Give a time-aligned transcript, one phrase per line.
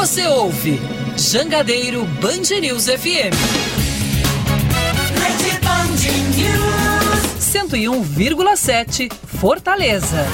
[0.00, 0.80] Você ouve
[1.14, 3.36] Jangadeiro Band News FM.
[5.20, 6.00] Rede Band
[6.38, 7.38] News.
[7.38, 10.24] 101,7 Fortaleza.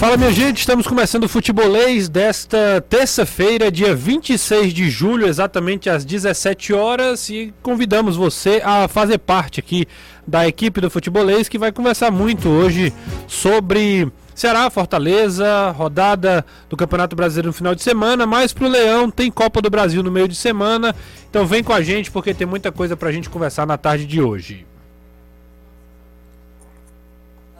[0.00, 6.04] Fala minha gente, estamos começando o futebolês desta terça-feira, dia 26 de julho, exatamente às
[6.04, 9.86] 17 horas, e convidamos você a fazer parte aqui
[10.26, 12.92] da equipe do futebolês que vai conversar muito hoje
[13.28, 19.30] sobre Ceará, Fortaleza, rodada do Campeonato Brasileiro no final de semana, mas pro Leão tem
[19.30, 20.94] Copa do Brasil no meio de semana.
[21.30, 24.20] Então vem com a gente porque tem muita coisa pra gente conversar na tarde de
[24.20, 24.66] hoje.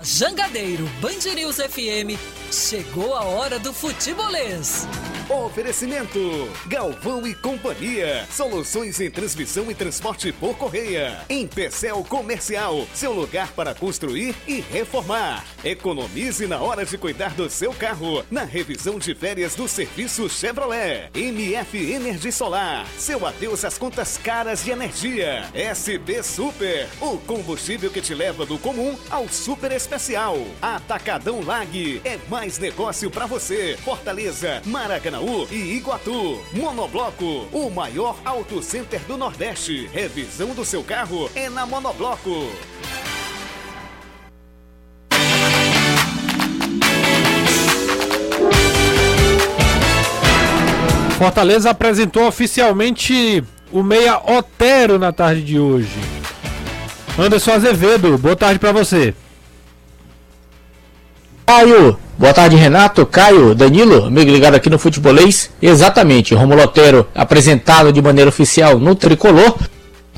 [0.05, 2.21] Jangadeiro Band News FM,
[2.53, 4.87] chegou a hora do futebolês.
[5.31, 6.21] Oferecimento:
[6.67, 8.27] Galvão e Companhia.
[8.31, 11.25] Soluções em transmissão e transporte por correia.
[11.31, 15.43] Em Pecel Comercial, seu lugar para construir e reformar.
[15.65, 18.23] Economize na hora de cuidar do seu carro.
[18.31, 21.09] Na revisão de férias do serviço Chevrolet.
[21.15, 22.87] MF Energia Solar.
[22.99, 25.49] Seu adeus às contas caras de energia.
[25.55, 26.87] SB Super.
[27.01, 29.94] O combustível que te leva do comum ao super especial.
[30.61, 32.01] Atacadão Lag.
[32.05, 33.79] É mais negócio para você.
[33.85, 34.95] Fortaleza, Maracanã.
[34.95, 36.41] Maracanaú e Iguatu.
[36.53, 39.89] Monobloco, o maior auto center do Nordeste.
[39.93, 42.51] Revisão do seu carro é na Monobloco.
[51.19, 55.89] Fortaleza apresentou oficialmente o meia Otero na tarde de hoje.
[57.17, 59.15] Anderson Azevedo, boa tarde para você.
[61.47, 65.51] Caio, boa tarde Renato, Caio, Danilo, amigo ligado aqui no Futebolês.
[65.61, 69.55] Exatamente, Romulo Otero apresentado de maneira oficial no Tricolor.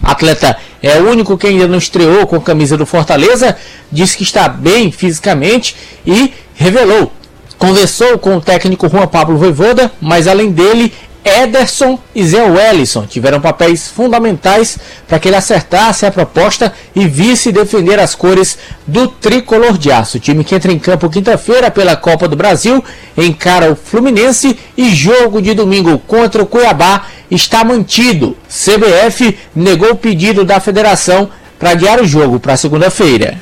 [0.00, 3.56] Atleta é o único que ainda não estreou com a camisa do Fortaleza,
[3.90, 5.74] disse que está bem fisicamente
[6.06, 7.12] e revelou.
[7.58, 10.92] Conversou com o técnico Juan Pablo Voivoda, mas além dele
[11.26, 17.50] Ederson e Zé Wellison tiveram papéis fundamentais para que ele acertasse a proposta e visse
[17.50, 18.56] defender as cores
[18.86, 20.18] do tricolor de aço.
[20.18, 22.82] O time que entra em campo quinta-feira pela Copa do Brasil
[23.16, 28.36] encara o Fluminense e jogo de domingo contra o Cuiabá está mantido.
[28.48, 31.28] CBF negou o pedido da federação
[31.58, 33.36] para adiar o jogo para segunda-feira.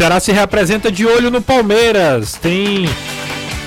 [0.00, 2.32] Ceará se reapresenta de olho no Palmeiras.
[2.32, 2.86] Tem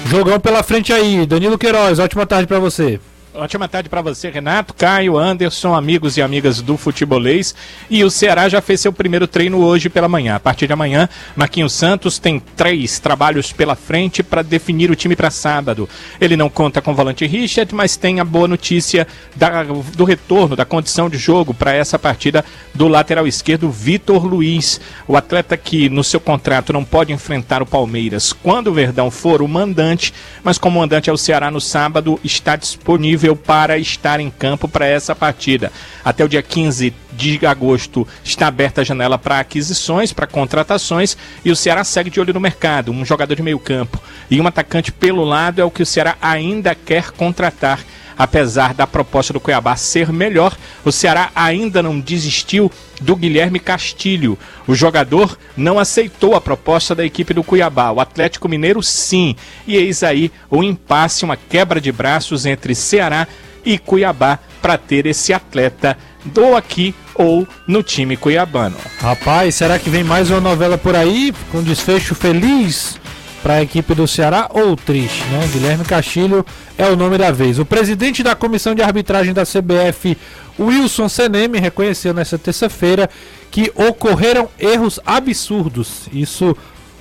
[0.08, 1.28] jogão pela frente aí.
[1.28, 3.00] Danilo Queiroz, ótima tarde para você.
[3.36, 7.56] Ótima tarde para você, Renato, Caio, Anderson, amigos e amigas do futebolês.
[7.90, 10.36] E o Ceará já fez seu primeiro treino hoje pela manhã.
[10.36, 15.16] A partir de amanhã, Marquinhos Santos tem três trabalhos pela frente para definir o time
[15.16, 15.90] para sábado.
[16.22, 20.56] Ele não conta com o volante Richard, mas tem a boa notícia da, do retorno,
[20.56, 24.80] da condição de jogo para essa partida do lateral esquerdo Vitor Luiz.
[25.08, 29.42] O atleta que no seu contrato não pode enfrentar o Palmeiras quando o Verdão for
[29.42, 30.14] o mandante,
[30.44, 34.68] mas como mandante é o Ceará no sábado, está disponível disponível para estar em campo
[34.68, 35.72] para essa partida.
[36.04, 41.52] Até o dia 15 de agosto está aberta a janela para aquisições, para contratações e
[41.52, 42.92] o Ceará segue de olho no mercado.
[42.92, 46.18] Um jogador de meio campo e um atacante pelo lado é o que o Ceará
[46.22, 47.80] ainda quer contratar.
[48.18, 54.38] Apesar da proposta do Cuiabá ser melhor, o Ceará ainda não desistiu do Guilherme Castilho.
[54.68, 57.92] O jogador não aceitou a proposta da equipe do Cuiabá.
[57.92, 59.36] O Atlético Mineiro, sim.
[59.68, 63.28] E eis aí o impasse, uma quebra de braços entre Ceará
[63.66, 68.78] e Cuiabá para ter esse atleta do aqui ou no time cuiabano.
[69.00, 72.98] Rapaz, será que vem mais uma novela por aí com desfecho feliz
[73.44, 75.48] para a equipe do Ceará ou triste, né?
[75.52, 76.46] Guilherme Castilho
[76.78, 77.60] é o nome da vez.
[77.60, 80.18] O presidente da comissão de arbitragem da CBF,
[80.58, 83.10] Wilson Seneme, reconheceu nesta terça-feira
[83.52, 86.08] que ocorreram erros absurdos.
[86.14, 86.56] Isso,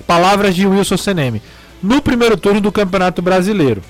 [0.05, 1.41] palavras de Wilson Seneme,
[1.81, 3.81] no primeiro turno do Campeonato Brasileiro.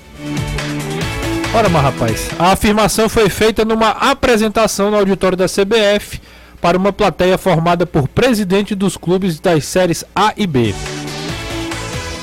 [1.52, 6.20] Ora, mas rapaz, a afirmação foi feita numa apresentação no auditório da CBF
[6.60, 10.72] para uma plateia formada por presidente dos clubes das séries A e B.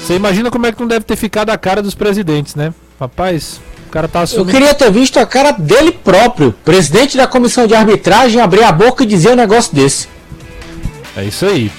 [0.01, 2.73] Você imagina como é que não deve ter ficado a cara dos presidentes, né?
[2.99, 4.49] Rapaz, o cara tá assumindo...
[4.49, 8.71] Eu queria ter visto a cara dele próprio, presidente da comissão de arbitragem, abrir a
[8.71, 10.07] boca e dizer um negócio desse.
[11.15, 11.71] É isso aí.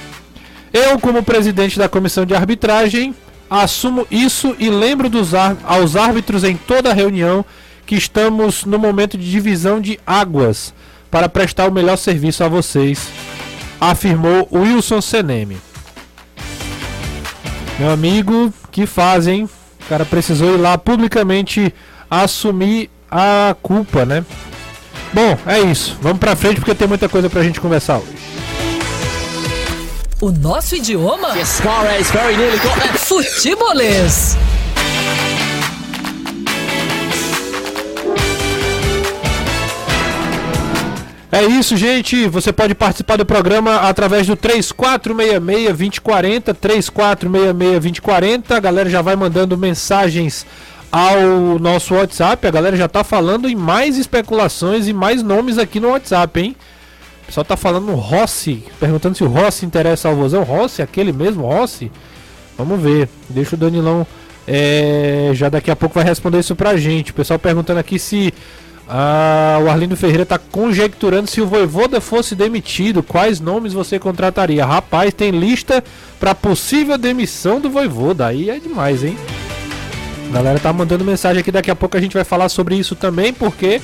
[0.71, 3.13] Eu, como presidente da comissão de arbitragem,
[3.49, 7.45] assumo isso e lembro dos aos árbitros em toda a reunião
[7.85, 10.73] que estamos no momento de divisão de águas
[11.11, 13.07] para prestar o melhor serviço a vocês,
[13.79, 15.57] afirmou Wilson Seneme.
[17.79, 19.49] Meu amigo, que faz, hein?
[19.85, 21.73] O cara precisou ir lá publicamente
[22.09, 24.23] assumir a culpa, né?
[25.11, 25.97] Bom, é isso.
[26.01, 28.17] Vamos pra frente porque tem muita coisa pra gente conversar hoje.
[30.21, 31.33] O nosso idioma?
[32.97, 34.37] Futebolês.
[41.33, 42.27] É isso, gente.
[42.27, 46.53] Você pode participar do programa através do 3466-2040.
[46.53, 48.51] 3466-2040.
[48.51, 50.45] A galera já vai mandando mensagens
[50.91, 52.45] ao nosso WhatsApp.
[52.45, 56.55] A galera já tá falando em mais especulações e mais nomes aqui no WhatsApp, hein?
[57.23, 60.43] O pessoal tá falando Rossi, perguntando se o Rossi interessa ao Vozão.
[60.43, 61.91] Rossi, aquele mesmo Rossi?
[62.55, 63.09] Vamos ver.
[63.27, 64.05] Deixa o Danilão.
[64.47, 67.09] É, já daqui a pouco vai responder isso pra gente.
[67.09, 68.31] O pessoal perguntando aqui se
[68.87, 74.65] ah, o Arlindo Ferreira está conjecturando se o Voivoda fosse demitido, quais nomes você contrataria?
[74.65, 75.83] Rapaz, tem lista
[76.19, 78.27] para possível demissão do Voivoda.
[78.27, 79.17] Aí é demais, hein?
[80.29, 82.95] A galera tá mandando mensagem aqui, daqui a pouco a gente vai falar sobre isso
[82.95, 83.81] também, porque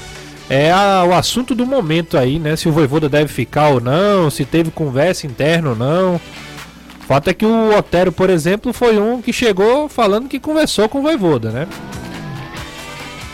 [0.49, 2.55] é a, o assunto do momento aí, né?
[2.55, 6.15] Se o Voivoda deve ficar ou não, se teve conversa interna ou não.
[6.15, 10.89] O fato é que o Otero, por exemplo, foi um que chegou falando que conversou
[10.89, 11.67] com o Voivoda, né?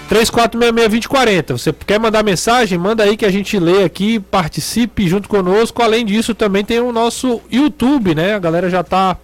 [0.10, 1.52] 3466-2040.
[1.58, 2.78] Você quer mandar mensagem?
[2.78, 5.82] Manda aí que a gente lê aqui, participe junto conosco.
[5.82, 8.36] Além disso, também tem o nosso YouTube, né?
[8.36, 9.18] A galera já tá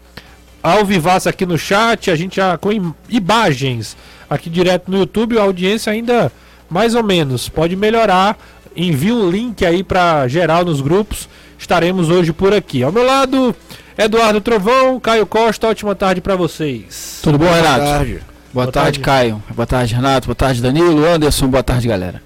[0.62, 2.70] ao vivaço aqui no chat, a gente já com
[3.10, 3.98] imagens
[4.30, 6.32] aqui direto no YouTube, a audiência ainda
[6.70, 7.50] mais ou menos.
[7.50, 8.38] Pode melhorar.
[8.76, 11.28] Envie o um link aí para geral nos grupos.
[11.60, 12.82] Estaremos hoje por aqui.
[12.82, 13.54] Ao meu lado,
[13.98, 17.20] Eduardo Trovão, Caio Costa, ótima tarde para vocês.
[17.22, 17.82] Tudo bom, Renato?
[17.82, 18.31] Boa tarde.
[18.54, 19.44] Boa, boa tarde, tarde, Caio.
[19.56, 20.28] Boa tarde, Renato.
[20.28, 21.06] Boa tarde, Danilo.
[21.06, 22.22] Anderson, boa tarde, galera.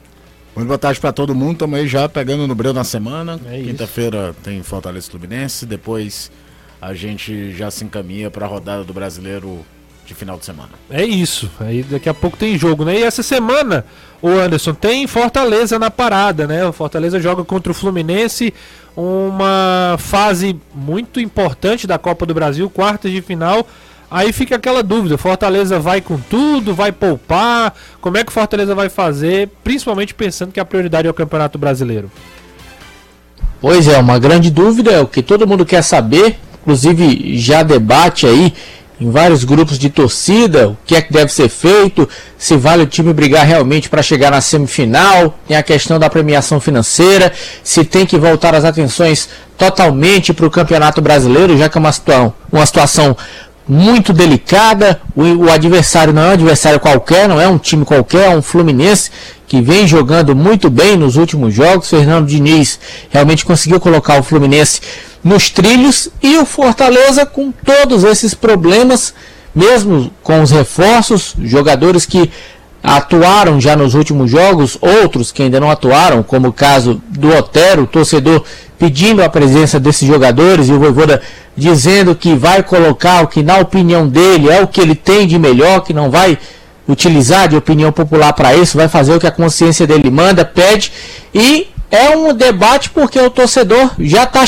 [0.56, 1.54] Muito boa tarde para todo mundo.
[1.54, 3.40] Estamos aí já pegando no breu na semana.
[3.46, 5.68] É Quinta-feira tem Fortaleza Fluminense.
[5.68, 6.32] Depois
[6.82, 9.64] a gente já se encaminha para a rodada do brasileiro
[10.04, 10.70] de final de semana.
[10.90, 11.50] É isso.
[11.60, 13.00] Aí daqui a pouco tem jogo, né?
[13.00, 13.86] E essa semana,
[14.20, 16.66] o Anderson, tem Fortaleza na parada, né?
[16.66, 18.52] O Fortaleza joga contra o Fluminense,
[18.98, 23.68] uma fase muito importante da Copa do Brasil, quartas de final.
[24.16, 27.74] Aí fica aquela dúvida: Fortaleza vai com tudo, vai poupar?
[28.00, 29.50] Como é que o Fortaleza vai fazer?
[29.62, 32.10] Principalmente pensando que a prioridade é o Campeonato Brasileiro.
[33.60, 38.26] Pois é, uma grande dúvida, é o que todo mundo quer saber, inclusive já debate
[38.26, 38.54] aí
[39.02, 42.08] em vários grupos de torcida, o que é que deve ser feito,
[42.38, 46.62] se vale o time brigar realmente para chegar na semifinal, tem a questão da premiação
[46.62, 49.28] financeira, se tem que voltar as atenções
[49.58, 53.18] totalmente para o Campeonato Brasileiro, já que é uma situação, uma situação
[53.68, 55.02] muito delicada.
[55.16, 58.42] O, o, adversário não é um adversário qualquer, não é um time qualquer, é um
[58.42, 59.10] Fluminense
[59.48, 61.90] que vem jogando muito bem nos últimos jogos.
[61.90, 62.80] Fernando Diniz
[63.10, 64.82] realmente conseguiu colocar o Fluminense
[65.24, 69.14] nos trilhos e o Fortaleza com todos esses problemas,
[69.54, 72.30] mesmo com os reforços, jogadores que
[72.84, 77.88] atuaram já nos últimos jogos, outros que ainda não atuaram, como o caso do Otero,
[77.88, 78.44] torcedor
[78.78, 81.22] pedindo a presença desses jogadores e o Voivoda
[81.56, 85.40] dizendo que vai colocar o que na opinião dele é o que ele tem de
[85.40, 86.38] melhor, que não vai
[86.88, 90.92] utilizar de opinião popular para isso, vai fazer o que a consciência dele manda, pede
[91.34, 94.44] e é um debate porque o torcedor já está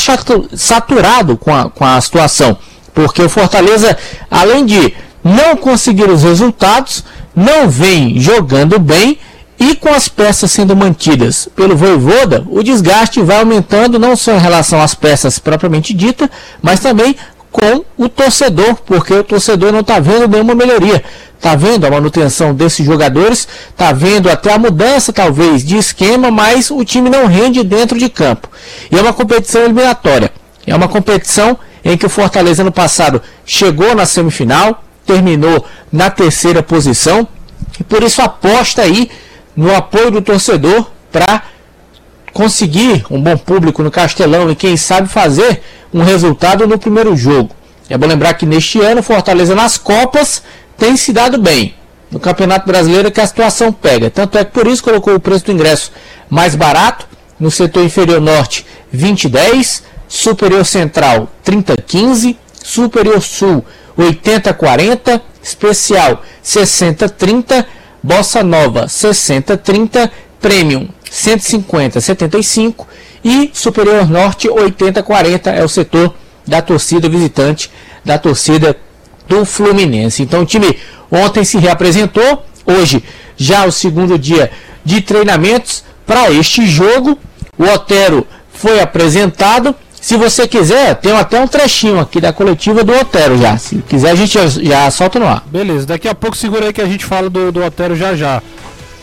[0.55, 2.57] saturado com a, com a situação.
[2.93, 3.95] Porque o Fortaleza,
[4.29, 4.93] além de
[5.23, 7.03] não conseguir os resultados,
[7.35, 9.19] não vem jogando bem
[9.59, 14.39] e com as peças sendo mantidas pelo Voivoda, o desgaste vai aumentando não só em
[14.39, 16.29] relação às peças propriamente dita,
[16.61, 17.15] mas também
[17.51, 21.03] com o torcedor, porque o torcedor não está vendo nenhuma melhoria.
[21.35, 26.69] Está vendo a manutenção desses jogadores, está vendo até a mudança, talvez, de esquema, mas
[26.69, 28.49] o time não rende dentro de campo.
[28.91, 30.31] E é uma competição eliminatória.
[30.65, 36.61] É uma competição em que o Fortaleza no passado chegou na semifinal, terminou na terceira
[36.61, 37.27] posição,
[37.79, 39.09] e por isso aposta aí
[39.57, 41.41] no apoio do torcedor para
[42.31, 47.49] conseguir um bom público no Castelão e quem sabe fazer um resultado no primeiro jogo.
[47.89, 50.43] É bom lembrar que neste ano Fortaleza nas Copas
[50.77, 51.73] tem se dado bem.
[52.11, 54.09] No Campeonato Brasileiro é que a situação pega.
[54.09, 55.91] Tanto é que por isso colocou o preço do ingresso
[56.29, 57.07] mais barato.
[57.39, 59.83] No setor inferior norte, 2010.
[60.07, 62.37] Superior central, 3015.
[62.63, 63.65] Superior sul,
[63.97, 65.21] 8040.
[65.41, 67.65] Especial, 6030.
[68.07, 70.09] Bossa Nova, 6030.
[70.39, 72.87] Premium, 15075.
[73.21, 75.49] E Superior Norte, 8040.
[75.49, 76.15] É o setor
[76.47, 77.69] da torcida visitante,
[78.05, 78.77] da torcida
[79.27, 80.23] do Fluminense.
[80.23, 80.79] Então o time
[81.11, 83.03] ontem se reapresentou, hoje
[83.35, 84.51] já o segundo dia
[84.85, 87.19] de treinamentos para este jogo.
[87.57, 89.75] O Otero foi apresentado.
[89.99, 93.57] Se você quiser, tem até um trechinho aqui da coletiva do Otero já.
[93.57, 95.43] Se quiser, a gente já, já solta no ar.
[95.47, 98.41] Beleza, daqui a pouco segura aí que a gente fala do, do Otero já já.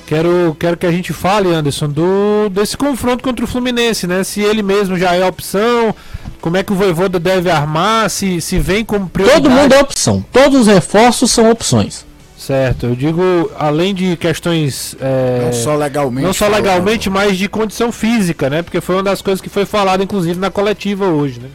[0.06, 4.22] Quero, quero que a gente fale, Anderson, do desse confronto contra o Fluminense, né?
[4.22, 5.94] Se ele mesmo já é opção,
[6.42, 9.42] como é que o Voivoda deve armar, se, se vem como prioridade.
[9.42, 10.24] Todo mundo é opção.
[10.30, 12.04] Todos os reforços são opções.
[12.36, 14.96] Certo, eu digo, além de questões.
[15.00, 16.26] É, Não só legalmente.
[16.26, 16.56] não só falando.
[16.64, 18.60] legalmente, mas de condição física, né?
[18.62, 21.48] Porque foi uma das coisas que foi falada, inclusive, na coletiva hoje, né?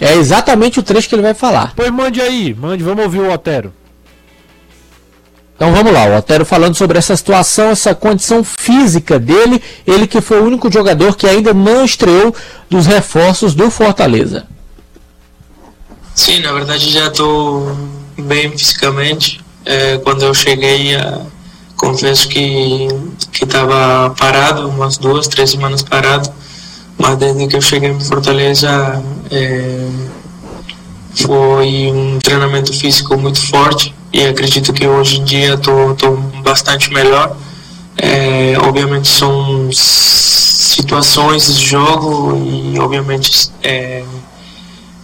[0.00, 1.72] É exatamente o trecho que ele vai falar.
[1.76, 3.72] Pois mande aí, mande, vamos ouvir o Otero.
[5.54, 10.20] Então vamos lá, o Otero falando sobre essa situação, essa condição física dele, ele que
[10.20, 12.34] foi o único jogador que ainda não estreou
[12.68, 14.46] dos reforços do Fortaleza.
[16.14, 17.74] Sim, na verdade já estou
[18.18, 19.40] bem fisicamente.
[19.66, 21.20] É, quando eu cheguei, ah,
[21.76, 22.88] confesso que
[23.32, 26.32] que estava parado, umas duas, três semanas parado.
[26.98, 29.88] Mas desde que eu cheguei em Fortaleza, é,
[31.14, 37.36] foi um treinamento físico muito forte e acredito que hoje em dia estou bastante melhor.
[37.98, 44.02] É, obviamente são situações de jogo e obviamente é,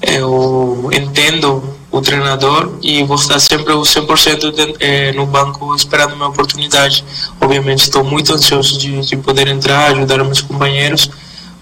[0.03, 6.17] eu entendo o treinador e vou estar sempre o 100% de, eh, no banco esperando
[6.17, 7.05] minha oportunidade.
[7.39, 11.11] Obviamente estou muito ansioso de, de poder entrar, ajudar meus companheiros,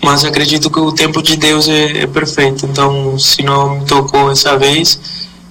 [0.00, 2.64] mas acredito que o tempo de Deus é, é perfeito.
[2.64, 5.00] Então, se não me tocou essa vez,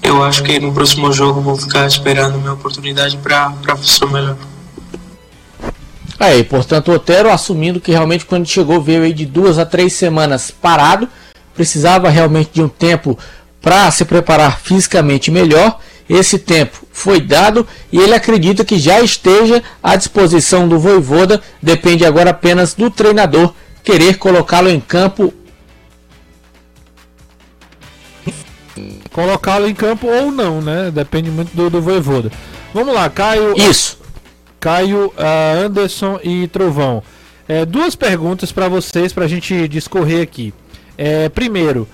[0.01, 3.53] eu acho que no próximo jogo vou ficar esperando minha oportunidade para
[4.01, 4.38] o melhor.
[6.17, 10.51] Aí, portanto, Otero assumindo que realmente quando chegou veio aí de duas a três semanas
[10.51, 11.07] parado,
[11.53, 13.17] precisava realmente de um tempo
[13.62, 15.80] para se preparar fisicamente melhor.
[16.10, 21.42] Esse tempo foi dado e ele acredita que já esteja à disposição do Voivoda.
[21.62, 25.34] Depende agora apenas do treinador querer colocá-lo em campo.
[29.12, 30.89] Colocá-lo em campo ou não, né?
[30.89, 32.32] Depende muito do, do Voivoda.
[32.74, 33.54] Vamos lá, Caio.
[33.56, 34.00] Isso.
[34.60, 37.04] Caio, ah, Anderson e Trovão.
[37.48, 40.54] É, duas perguntas para vocês, para a gente discorrer aqui.
[40.98, 41.88] É, primeiro,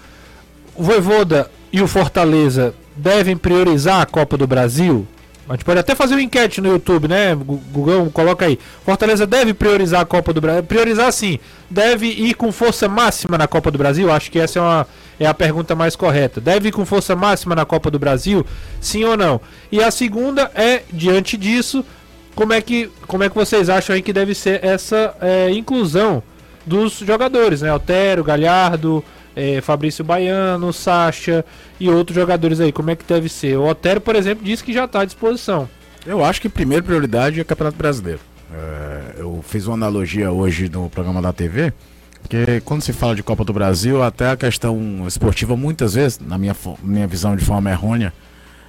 [0.76, 5.06] o Voivoda e o Fortaleza devem priorizar a Copa do Brasil?
[5.48, 7.36] A gente pode até fazer uma enquete no YouTube, né?
[7.36, 8.58] Gu- Gugão, coloca aí.
[8.84, 10.64] Fortaleza deve priorizar a Copa do Brasil?
[10.64, 11.38] Priorizar sim.
[11.70, 14.12] Deve ir com força máxima na Copa do Brasil?
[14.12, 14.88] Acho que essa é, uma,
[15.20, 16.42] é a pergunta mais correta.
[16.42, 18.44] Deve ir com força máxima na Copa do Brasil?
[18.82, 19.40] Sim ou não?
[19.72, 21.86] E a segunda é, diante disso,
[22.34, 26.24] como é que, como é que vocês acham aí que deve ser essa é, inclusão
[26.66, 27.70] dos jogadores, né?
[27.70, 29.04] Altero, Galhardo,
[29.36, 31.44] é, Fabrício Baiano, Sacha
[31.80, 32.72] e outros jogadores aí.
[32.72, 33.58] Como é que deve ser?
[33.58, 35.70] O Otero, por exemplo, disse que já está à disposição.
[36.06, 38.20] Eu acho que primeira prioridade é Campeonato Brasileiro.
[38.54, 41.74] É, eu fiz uma analogia hoje no programa da TV,
[42.22, 46.38] porque quando se fala de Copa do Brasil, até a questão esportiva, muitas vezes, na
[46.38, 48.14] minha, minha visão de forma errônea,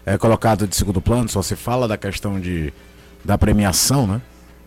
[0.05, 2.73] é colocado de segundo plano, só se fala da questão de,
[3.25, 4.21] da premiação, né?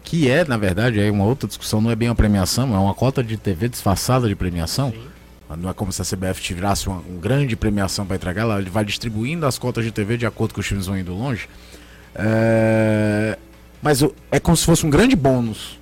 [0.04, 2.94] Que é, na verdade, é uma outra discussão, não é bem uma premiação, é uma
[2.94, 4.94] cota de TV disfarçada de premiação.
[5.58, 8.86] Não é como se a CBF tirasse uma, uma grande premiação para entregar, ela vai
[8.86, 11.50] distribuindo as cotas de TV de acordo com os times vão indo longe.
[12.16, 13.38] É,
[13.82, 15.80] Mas é como se fosse um grande bônus.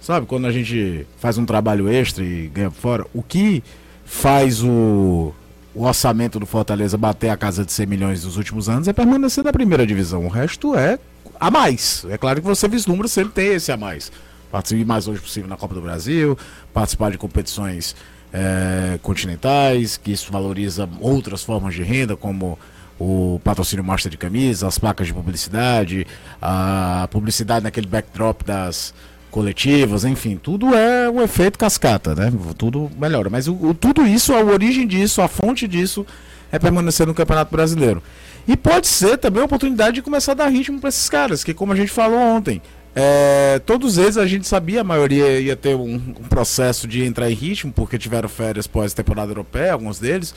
[0.00, 3.62] Sabe, quando a gente faz um trabalho extra e ganha fora, o que
[4.04, 5.32] faz o,
[5.74, 9.44] o orçamento do Fortaleza bater a casa de 100 milhões nos últimos anos é permanecer
[9.44, 10.26] na primeira divisão.
[10.26, 10.98] O resto é
[11.38, 12.04] a mais.
[12.08, 14.10] É claro que você vislumbra sempre ter esse a mais.
[14.50, 16.36] Participar mais longe possível na Copa do Brasil,
[16.74, 17.94] participar de competições
[18.32, 22.58] eh, continentais, que isso valoriza outras formas de renda, como
[22.98, 26.06] o patrocínio master de camisa, as placas de publicidade,
[26.40, 28.94] a publicidade naquele backdrop das
[29.30, 32.30] coletivas, enfim, tudo é um efeito cascata, né?
[32.56, 33.30] Tudo melhora.
[33.30, 36.06] Mas o, o- tudo isso, a origem disso, a fonte disso
[36.52, 38.02] é permanecer no Campeonato Brasileiro.
[38.46, 41.54] E pode ser também a oportunidade de começar a dar ritmo para esses caras, que
[41.54, 42.60] como a gente falou ontem,
[42.94, 47.30] é, todos eles a gente sabia, a maioria ia ter um, um processo de entrar
[47.30, 50.34] em ritmo, porque tiveram férias pós-temporada europeia, alguns deles.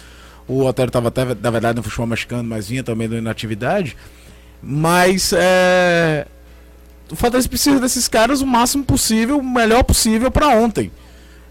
[0.48, 3.98] O Otero estava até, na verdade, no futebol mexicano, mas vinha também da inatividade.
[4.62, 6.28] Mas é,
[7.12, 10.92] o Fortaleza precisa desses caras o máximo possível, o melhor possível para ontem.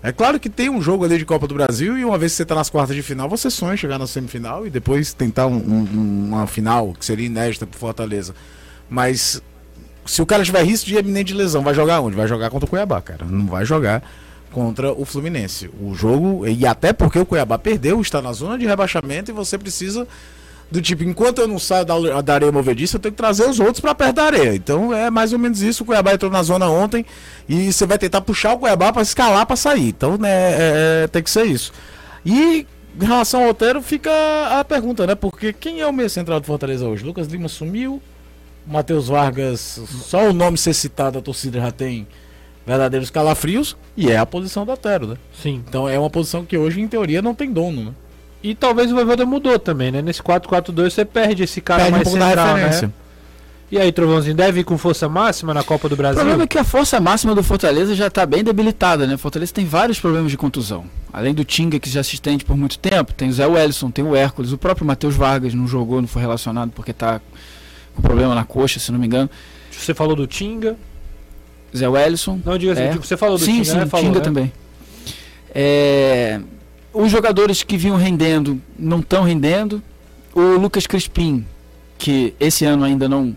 [0.03, 2.37] É claro que tem um jogo ali de Copa do Brasil e uma vez que
[2.37, 5.57] você tá nas quartas de final, você sonha chegar na semifinal e depois tentar um-
[5.57, 8.35] um- uma final que seria inédita pro Fortaleza.
[8.89, 9.43] Mas
[10.07, 12.17] se o cara tiver risco de eminente lesão, vai jogar onde?
[12.17, 13.25] Vai jogar contra o Cuiabá, cara.
[13.25, 14.03] Não vai jogar
[14.53, 15.71] contra o Fluminense.
[15.81, 19.59] O jogo, e até porque o Cuiabá perdeu, está na zona de rebaixamento e você
[19.59, 20.07] precisa
[20.71, 23.61] do tipo, enquanto eu não saio da, da areia movediça, eu tenho que trazer os
[23.61, 24.55] outros para perto da areia.
[24.55, 25.83] Então é mais ou menos isso.
[25.83, 27.05] O Cuiabá entrou na zona ontem
[27.49, 29.89] e você vai tentar puxar o Cuiabá para escalar para sair.
[29.89, 31.73] Então, né, é- é- tem que ser isso.
[32.25, 32.67] E
[33.01, 34.11] em relação ao Otero, fica
[34.59, 35.15] a pergunta, né?
[35.15, 37.05] Porque quem é o meio central do Fortaleza hoje?
[37.05, 38.01] Lucas Lima sumiu,
[38.67, 42.07] Matheus Vargas, só o nome ser citado, a torcida já tem
[42.67, 45.17] verdadeiros calafrios, e é a posição do Otero, né?
[45.43, 45.63] Sim.
[45.69, 47.93] Então é uma posição que hoje, em teoria, não tem dono, né?
[48.43, 50.03] E talvez o Voivoda mudou também, né?
[50.03, 52.93] Nesse 4-4-2 você perde esse cara Perde um mais da central, né?
[53.71, 56.17] E aí, Trovãozinho, deve ir com força máxima na Copa do O Brasil?
[56.17, 59.17] problema é que a força máxima do Fortaleza já está bem debilitada, né?
[59.17, 60.85] Fortaleza tem vários problemas de contusão.
[61.13, 64.05] Além do Tinga, que já se estende por muito tempo, tem o Zé Wellison, tem
[64.05, 67.21] o Hércules, o próprio Matheus Vargas não jogou, não foi relacionado porque está
[67.95, 69.31] com problema na coxa, se não me engano.
[69.71, 70.77] Você falou do Tinga.
[71.77, 72.41] Zé Wellison.
[72.45, 72.93] Não, diga assim, É.
[72.95, 73.87] você falou do sim, Tinga, sim, né?
[73.87, 74.25] Falou, Tinga né?
[74.25, 74.53] também.
[75.53, 76.41] É,
[76.93, 79.83] os jogadores que vinham rendendo não estão rendendo.
[80.33, 81.45] O Lucas Crispim,
[81.99, 83.37] que esse ano ainda não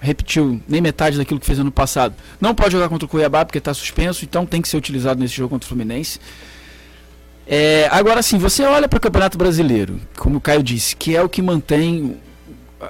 [0.00, 3.58] repetiu nem metade daquilo que fez ano passado, não pode jogar contra o Cuiabá porque
[3.58, 6.20] está suspenso, então tem que ser utilizado nesse jogo contra o Fluminense.
[7.46, 11.22] É, agora sim, você olha para o Campeonato Brasileiro, como o Caio disse, que é
[11.22, 12.16] o que mantém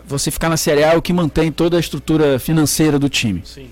[0.07, 3.43] você ficar na Série A, é o que mantém toda a estrutura financeira do time
[3.45, 3.69] Sim.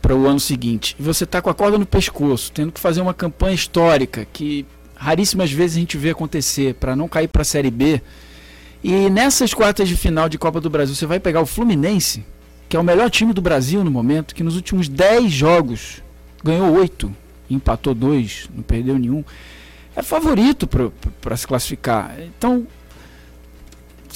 [0.00, 0.96] para o ano seguinte.
[0.98, 4.66] E você está com a corda no pescoço, tendo que fazer uma campanha histórica que
[4.94, 8.02] raríssimas vezes a gente vê acontecer para não cair para a Série B.
[8.82, 12.24] E nessas quartas de final de Copa do Brasil, você vai pegar o Fluminense,
[12.68, 16.02] que é o melhor time do Brasil no momento, que nos últimos 10 jogos
[16.44, 17.12] ganhou 8,
[17.50, 19.24] empatou 2, não perdeu nenhum.
[19.96, 20.68] É favorito
[21.20, 22.14] para se classificar.
[22.20, 22.66] Então,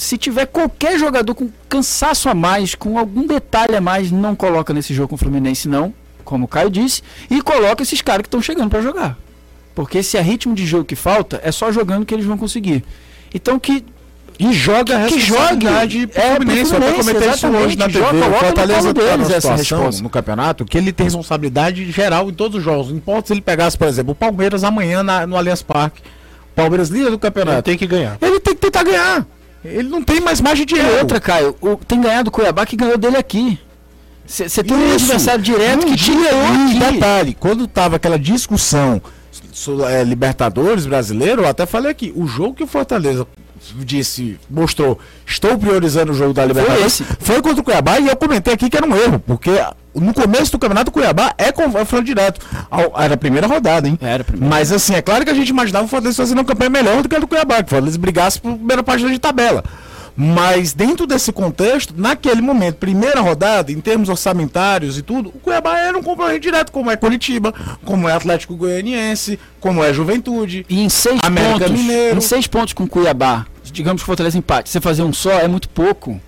[0.03, 4.73] se tiver qualquer jogador com cansaço a mais, com algum detalhe a mais, não coloca
[4.73, 5.93] nesse jogo com o Fluminense, não,
[6.23, 9.17] como o Caio disse, e coloca esses caras que estão chegando para jogar.
[9.75, 12.83] Porque se é ritmo de jogo que falta, é só jogando que eles vão conseguir.
[13.33, 13.83] Então que
[14.39, 16.07] E joga a Que responsabilidade jogue.
[16.07, 16.71] pro É, pro Fluminense.
[16.71, 17.85] Eu até Fluminense, comentei isso hoje na.
[17.85, 17.99] TV.
[17.99, 20.01] Joga, O no Fortaleza colo tá deles essa situação resposta.
[20.03, 22.89] no campeonato que ele tem responsabilidade geral em todos os jogos.
[22.89, 26.01] Não importa se ele pegasse, por exemplo, o Palmeiras amanhã na- no Allianz Parque.
[26.55, 27.61] Palmeiras líder do Ele campeonato.
[27.61, 28.17] tem que ganhar.
[28.21, 29.25] Ele tem que tentar ganhar.
[29.63, 30.99] Ele não tem mais margem de erro.
[30.99, 33.59] outra, Caio, o, tem ganhado o Cuiabá que ganhou dele aqui.
[34.25, 35.05] Você tem um Isso.
[35.05, 36.93] adversário direto Um que ali, aqui.
[36.93, 39.01] detalhe, quando tava aquela discussão
[39.51, 43.27] sobre é, Libertadores brasileiro, eu até falei aqui, o jogo que o Fortaleza
[43.77, 47.03] disse, mostrou, estou priorizando o jogo da Libertadores, esse.
[47.19, 49.51] foi contra o Cuiabá e eu comentei aqui que era um erro, porque
[49.95, 52.39] no começo do campeonato o Cuiabá é confronto direto.
[52.69, 53.97] Ao- Era a primeira rodada, hein?
[54.01, 54.55] Era a primeira.
[54.55, 57.07] Mas assim, é claro que a gente imaginava o Fortaleza fazendo uma campanha melhor do
[57.09, 59.63] que a do Cuiabá, que o Fortaleza brigasse por primeira página de tabela.
[60.15, 65.79] Mas dentro desse contexto, naquele momento, primeira rodada, em termos orçamentários e tudo, o Cuiabá
[65.79, 67.51] era um concorrente direto, como é Curitiba,
[67.83, 70.67] como é Atlético Goianiense, como é Juventude.
[70.69, 72.17] E em seis América pontos, Mineiro.
[72.17, 75.31] em seis pontos com o Cuiabá, digamos que o Fortaleza empate, você fazer um só
[75.31, 76.21] é muito pouco.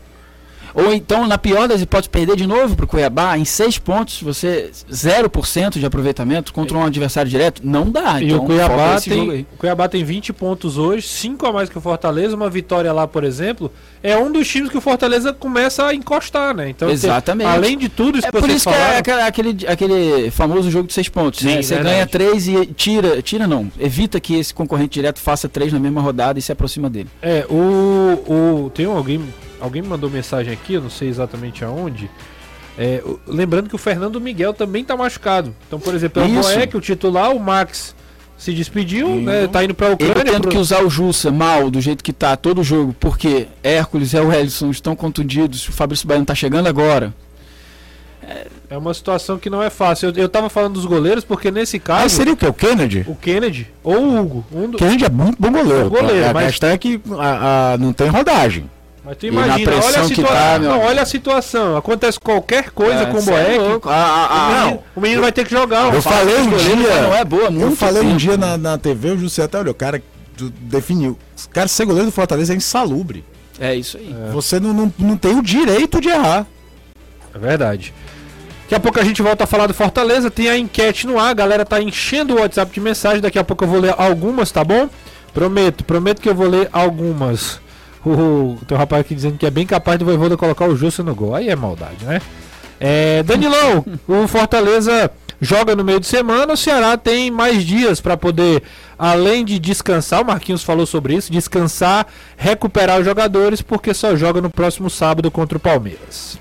[0.76, 4.22] Ou então, na pior das hipóteses, perder de novo para o Cuiabá, em seis pontos,
[4.22, 8.22] você 0% de aproveitamento contra um adversário direto, não dá.
[8.22, 11.78] E então, o Cuiabá, tem, o Cuiabá tem 20 pontos hoje, 5 a mais que
[11.78, 12.36] o Fortaleza.
[12.36, 13.72] Uma vitória lá, por exemplo,
[14.04, 16.70] é um dos times que o Fortaleza começa a encostar, né?
[16.70, 17.48] Então, Exatamente.
[17.48, 20.88] além de tudo isso É que por isso que é falaram, aquele, aquele, famoso jogo
[20.88, 21.40] de seis pontos.
[21.40, 21.62] Sim, né?
[21.62, 21.96] Você verdade.
[21.96, 26.02] ganha três e tira, tira não, evita que esse concorrente direto faça três na mesma
[26.02, 27.08] rodada e se aproxima dele.
[27.22, 28.72] É, o, o.
[28.74, 29.22] Tem alguém.
[29.60, 32.10] Alguém me mandou mensagem aqui, eu não sei exatamente aonde.
[32.78, 35.56] É, lembrando que o Fernando Miguel também tá machucado.
[35.68, 36.30] Então, por exemplo, é o.
[36.42, 37.96] Boeck, o titular, o Max
[38.38, 39.48] se despediu, né?
[39.48, 40.26] Tá indo pra Ele Ucrânia.
[40.34, 44.12] tendo pro- que usar o Jussa mal, do jeito que tá todo jogo, porque Hércules
[44.14, 47.14] e o Ellison estão contundidos, o Fabrício Baiano tá chegando agora.
[48.70, 50.10] É uma situação que não é fácil.
[50.10, 52.48] Eu, eu tava falando dos goleiros porque nesse Aí caso, seria o que?
[52.48, 53.06] O Kennedy?
[53.08, 54.46] o Kennedy ou o Hugo.
[54.52, 54.76] Um do...
[54.76, 55.90] O Kennedy é muito bom goleiro.
[55.92, 58.70] Bom goleiro, a mas- questão é que a- a- não tem rodagem.
[59.06, 61.78] Mas tu na imagina, olha a tá, meu não, olha a situação.
[61.78, 63.58] Acontece qualquer coisa É, com o é Boeck.
[63.60, 63.88] louco.
[63.88, 65.94] o, Ah, ah, ah, menino, o menino vai ter que jogar.
[65.94, 67.02] Eu falei um dia.
[67.04, 69.72] não é boa, Eu muito falei um dia na, na TV, o José até olhou,
[69.72, 70.02] o cara
[70.62, 71.18] definiu.
[71.54, 73.24] Cara, ser goleiro do Fortaleza é insalubre.
[73.60, 74.14] É isso aí.
[74.34, 76.46] Você não, não, não tem o direito de errar.
[77.34, 77.94] É verdade.
[78.64, 80.32] Daqui a pouco a gente volta a falar do Fortaleza.
[80.32, 81.30] Tem a enquete no ar.
[81.30, 83.22] A galera tá enchendo o WhatsApp de mensagem.
[83.22, 84.90] Daqui a pouco eu vou ler algumas, tá bom?
[85.34, 87.60] Prometo, prometo que eu vou ler algumas.
[88.06, 91.04] O, tem um rapaz aqui dizendo que é bem capaz do Voivoda colocar o Justo
[91.04, 91.34] no gol.
[91.34, 92.22] Aí é maldade, né?
[92.80, 96.54] É, Danilão, o Fortaleza joga no meio de semana.
[96.54, 98.62] O Ceará tem mais dias para poder,
[98.98, 104.42] além de descansar, o Marquinhos falou sobre isso, descansar, recuperar os jogadores, porque só joga
[104.42, 106.40] no próximo sábado contra o Palmeiras.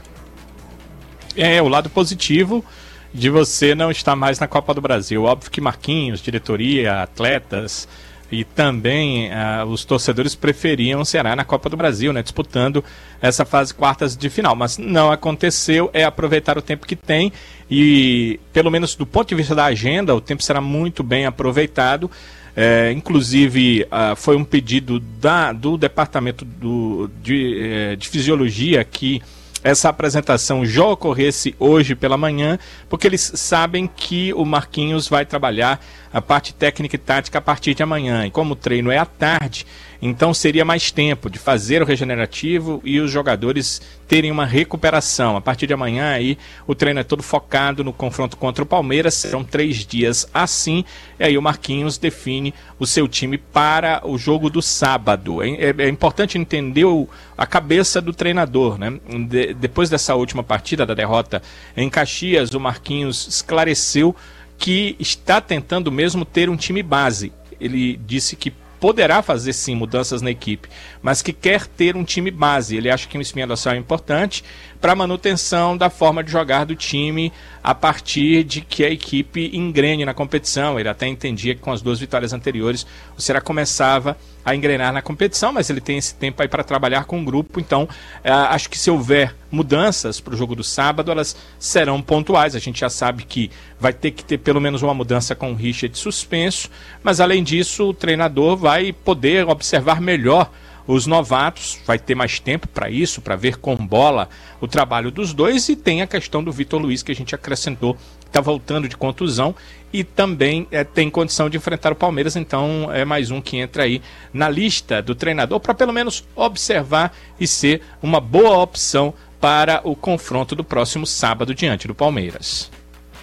[1.37, 2.65] É, o lado positivo
[3.13, 5.25] de você não estar mais na Copa do Brasil.
[5.25, 7.89] Óbvio que Marquinhos, diretoria, atletas
[8.35, 12.85] e também ah, os torcedores preferiam o Ceará na Copa do Brasil, né, disputando
[13.23, 14.57] essa fase quartas de final.
[14.57, 17.33] Mas não aconteceu, é aproveitar o tempo que tem
[17.71, 22.11] e, pelo menos do ponto de vista da agenda, o tempo será muito bem aproveitado.
[22.57, 29.21] É, inclusive, ah, foi um pedido da, do Departamento do, de, eh, de Fisiologia que
[29.65, 35.83] essa apresentação já ocorresse hoje pela manhã, porque eles sabem que o Marquinhos vai trabalhar
[36.13, 38.27] a parte técnica e tática a partir de amanhã.
[38.27, 39.67] E como o treino é à tarde,
[40.07, 45.35] Então seria mais tempo de fazer o regenerativo e os jogadores terem uma recuperação.
[45.35, 46.37] A partir de amanhã aí
[46.67, 49.15] o treino é todo focado no confronto contra o Palmeiras.
[49.15, 50.85] Serão três dias assim.
[51.19, 55.43] E aí o Marquinhos define o seu time para o jogo do sábado.
[55.43, 59.01] É, é, é importante entender o, a cabeça do treinador, né?
[59.27, 61.41] De, depois dessa última partida da derrota
[61.75, 64.15] em Caxias, o Marquinhos esclareceu
[64.59, 67.33] que está tentando mesmo ter um time base.
[67.59, 68.53] Ele disse que
[68.85, 70.69] poderá fazer sim mudanças na equipe,
[71.01, 72.77] mas que quer ter um time base.
[72.77, 74.45] Ele acha que uma espinha dorsal é importante
[74.79, 77.33] para a manutenção da forma de jogar do time
[77.65, 80.79] a partir de que a equipe engrene na competição.
[80.79, 85.01] Ele até entendia que com as duas vitórias anteriores o Ceará começava a engrenar na
[85.01, 87.59] competição, mas ele tem esse tempo aí para trabalhar com o grupo.
[87.59, 87.89] Então,
[88.23, 92.55] é, acho que se houver mudanças para o jogo do sábado, elas serão pontuais.
[92.55, 93.51] A gente já sabe que
[93.81, 96.69] vai ter que ter pelo menos uma mudança com o Richard suspenso,
[97.03, 100.51] mas além disso, o treinador vai poder observar melhor
[100.87, 104.29] os novatos, vai ter mais tempo para isso, para ver com bola
[104.61, 107.97] o trabalho dos dois, e tem a questão do Vitor Luiz que a gente acrescentou,
[108.27, 109.55] está voltando de contusão
[109.93, 113.85] e também é, tem condição de enfrentar o Palmeiras, então é mais um que entra
[113.85, 119.81] aí na lista do treinador para pelo menos observar e ser uma boa opção para
[119.85, 122.71] o confronto do próximo sábado diante do Palmeiras.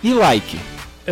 [0.03, 0.57] E like?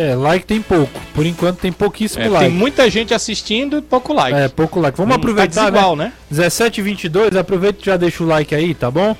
[0.00, 0.98] É, like tem pouco.
[1.12, 2.46] Por enquanto tem pouquíssimo é, like.
[2.46, 4.38] Tem muita gente assistindo e pouco like.
[4.38, 4.96] É, pouco like.
[4.96, 6.04] Vamos Hum, aproveitar, tá desigual, né?
[6.06, 6.12] né?
[6.30, 9.14] 17 22, aproveita e já deixa o like aí, tá bom?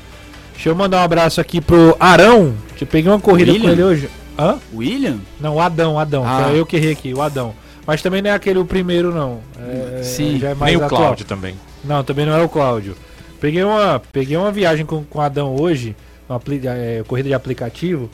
[0.55, 2.55] Deixa eu mandar um abraço aqui pro Arão.
[2.81, 3.66] Eu peguei uma corrida William?
[3.66, 4.11] com ele hoje.
[4.38, 4.59] Hã?
[4.75, 5.19] William?
[5.38, 6.25] Não, o Adão, Adão.
[6.27, 6.51] Ah.
[6.55, 7.55] eu que errei aqui, o Adão.
[7.87, 9.40] Mas também não é aquele o primeiro, não.
[9.59, 10.38] É, Sim.
[10.38, 11.03] já é mais Nem o atual.
[11.03, 11.55] Cláudio também.
[11.85, 12.97] Não, também não é o Cláudio.
[13.38, 15.97] Peguei uma, peguei uma viagem com, com o Adão hoje,
[16.29, 16.40] uma
[16.77, 18.09] é, corrida de aplicativo.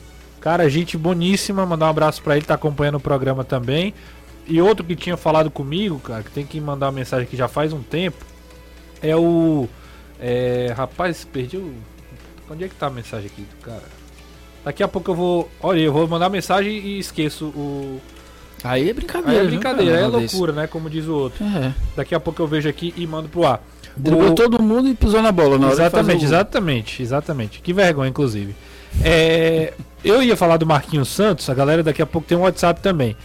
[0.47, 3.93] Cara, gente boníssima, mandar um abraço pra ele, tá acompanhando o programa também.
[4.47, 7.49] E outro que tinha falado comigo, cara, que tem que mandar uma mensagem aqui já
[7.49, 8.23] faz um tempo,
[9.01, 9.67] é o.
[10.21, 11.73] É, rapaz, perdi o.
[12.49, 13.83] Onde é que tá a mensagem aqui, cara?
[14.63, 15.51] Daqui a pouco eu vou.
[15.61, 17.99] Olha, eu vou mandar mensagem e esqueço o.
[18.63, 19.41] Aí é brincadeira.
[19.41, 20.65] Aí é brincadeira, cara, é loucura, né?
[20.65, 21.43] Como diz o outro.
[21.43, 21.73] É.
[21.93, 23.61] Daqui a pouco eu vejo aqui e mando pro ar.
[23.97, 27.61] Driblou O- todo mundo e pisou na bola na Exatamente, exatamente, exatamente.
[27.61, 28.55] Que vergonha, inclusive.
[29.03, 29.73] É,
[30.03, 33.15] eu ia falar do Marquinhos Santos, a galera daqui a pouco tem um WhatsApp também.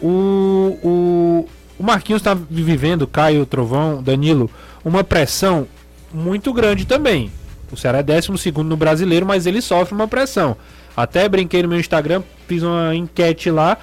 [0.00, 4.50] O, o, o Marquinhos está vivendo, Caio, Trovão, Danilo,
[4.84, 5.66] uma pressão
[6.12, 7.30] muito grande também.
[7.70, 8.30] O Ceará é 12
[8.64, 10.56] no brasileiro, mas ele sofre uma pressão.
[10.96, 13.78] Até brinquei no meu Instagram, fiz uma enquete lá.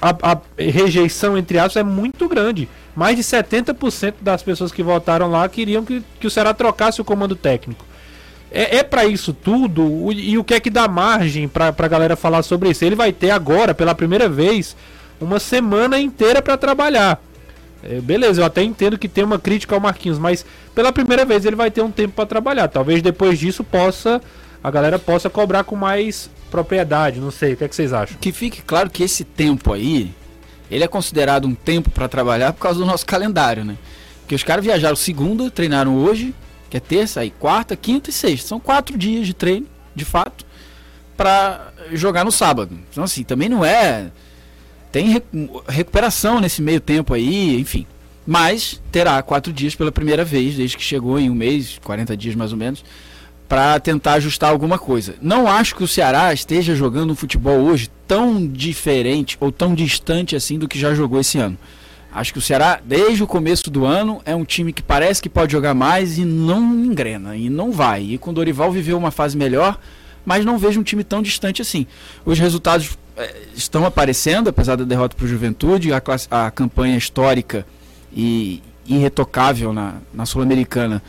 [0.00, 2.68] A, a rejeição, entre aspas, é muito grande.
[2.96, 7.04] Mais de 70% das pessoas que votaram lá queriam que, que o Ceará trocasse o
[7.04, 7.84] comando técnico.
[8.50, 10.12] É, é para isso tudo?
[10.12, 12.84] E o que é que dá margem pra, pra galera falar sobre isso?
[12.84, 14.76] Ele vai ter agora, pela primeira vez,
[15.20, 17.22] uma semana inteira para trabalhar.
[17.82, 21.44] É, beleza, eu até entendo que tem uma crítica ao Marquinhos, mas pela primeira vez
[21.44, 22.68] ele vai ter um tempo para trabalhar.
[22.68, 24.20] Talvez depois disso possa
[24.62, 27.20] a galera possa cobrar com mais propriedade.
[27.20, 28.16] Não sei, o que, é que vocês acham?
[28.20, 30.12] Que fique claro que esse tempo aí,
[30.70, 33.76] ele é considerado um tempo para trabalhar por causa do nosso calendário, né?
[34.20, 36.34] Porque os caras viajaram segunda, treinaram hoje,
[36.70, 38.48] que é terça, aí quarta, quinta e sexta.
[38.48, 40.44] São quatro dias de treino, de fato,
[41.16, 42.78] para jogar no sábado.
[42.90, 44.10] Então assim, também não é
[44.90, 45.22] tem re-
[45.68, 47.86] recuperação nesse meio tempo aí, enfim.
[48.26, 52.34] Mas terá quatro dias pela primeira vez, desde que chegou em um mês, 40 dias
[52.34, 52.84] mais ou menos,
[53.48, 55.14] para tentar ajustar alguma coisa.
[55.22, 60.36] Não acho que o Ceará esteja jogando um futebol hoje tão diferente ou tão distante
[60.36, 61.56] assim do que já jogou esse ano.
[62.12, 65.28] Acho que o Ceará, desde o começo do ano, é um time que parece que
[65.28, 68.02] pode jogar mais e não engrena, e não vai.
[68.02, 69.78] E com o Dorival viveu uma fase melhor,
[70.24, 71.86] mas não vejo um time tão distante assim.
[72.24, 76.96] Os resultados eh, estão aparecendo, apesar da derrota para o Juventude, a, classe- a campanha
[76.96, 77.66] histórica
[78.12, 81.02] e irretocável na, na Sul-Americana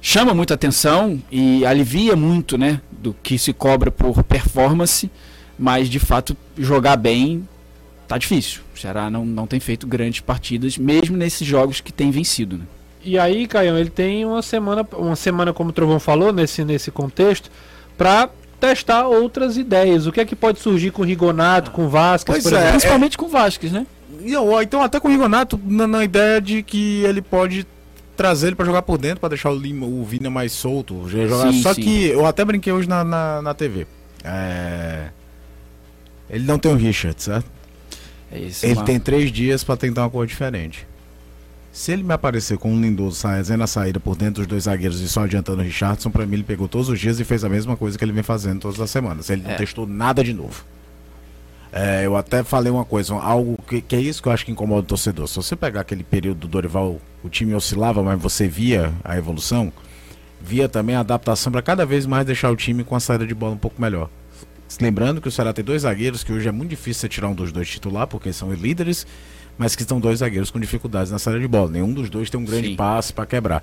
[0.00, 5.10] chama muita atenção e alivia muito, né, do que se cobra por performance,
[5.58, 7.48] mas de fato jogar bem
[8.08, 8.62] tá difícil.
[8.74, 12.64] O Ceará não, não tem feito grandes partidas, mesmo nesses jogos que tem vencido, né?
[13.04, 16.90] E aí, Caião, ele tem uma semana, uma semana como o Trovão falou, nesse, nesse
[16.90, 17.50] contexto,
[17.96, 20.06] para testar outras ideias.
[20.06, 22.56] O que é que pode surgir com o Rigonato, com o Vasquez, Pois por é,
[22.56, 22.72] exemplo?
[22.72, 23.86] Principalmente com o Vasquez, né?
[24.20, 27.66] E então, até com o Rigonato, na, na ideia de que ele pode
[28.16, 31.08] trazer ele pra jogar por dentro, pra deixar o, Lima, o Vina mais solto.
[31.08, 31.82] Sim, Só sim.
[31.82, 33.86] que eu até brinquei hoje na, na, na TV.
[34.24, 35.10] É...
[36.28, 37.57] Ele não tem o Richard, certo?
[38.30, 38.64] É isso.
[38.66, 40.86] Ele uma- tem três dias pra tentar uma cor diferente.
[41.72, 45.00] Se ele me aparecer com um Lindoso fazendo a saída por dentro dos dois zagueiros
[45.00, 47.48] e só adiantando o Richardson, pra mim ele pegou todos os dias e fez a
[47.48, 49.30] mesma coisa que ele vem fazendo todas as semanas.
[49.30, 49.54] Ele não É.
[49.54, 50.64] testou nada de novo.
[51.70, 54.50] É, eu até falei uma coisa, algo que, que é isso que eu acho que
[54.50, 55.28] incomoda o torcedor.
[55.28, 59.70] Se você pegar aquele período do Dorival, o time oscilava, mas você via a evolução,
[60.40, 63.34] via também a adaptação para cada vez mais deixar o time com a saída de
[63.34, 64.08] bola um pouco melhor.
[64.80, 67.34] Lembrando que o Ceará tem dois zagueiros, que hoje é muito difícil você tirar um
[67.34, 69.06] dos dois titular, porque são líderes,
[69.56, 71.70] mas que estão dois zagueiros com dificuldades na saída de bola.
[71.70, 72.76] Nenhum dos dois tem um grande Sim.
[72.76, 73.62] passe para quebrar.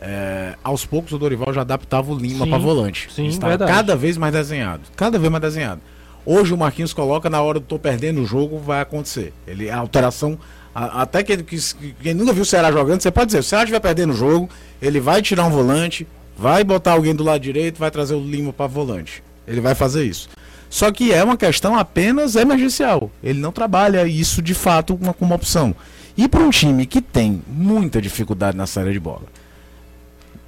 [0.00, 3.08] É, aos poucos o Dorival já adaptava o Lima para volante.
[3.10, 3.72] sim, Está verdade.
[3.72, 4.82] cada vez mais desenhado.
[4.94, 5.80] Cada vez mais desenhado.
[6.24, 9.32] Hoje o Marquinhos coloca na hora do tô perdendo o jogo, vai acontecer.
[9.46, 10.38] Ele, a alteração,
[10.74, 13.46] a- até que, que, que quem nunca viu o Ceará jogando, você pode dizer, se
[13.46, 14.48] o Ceará estiver perdendo o jogo,
[14.82, 16.06] ele vai tirar um volante,
[16.36, 19.22] vai botar alguém do lado direito, vai trazer o Lima para volante.
[19.46, 20.28] Ele vai fazer isso.
[20.68, 23.10] Só que é uma questão apenas emergencial.
[23.22, 25.74] Ele não trabalha isso de fato como uma opção.
[26.16, 29.24] E para um time que tem muita dificuldade na saída de bola,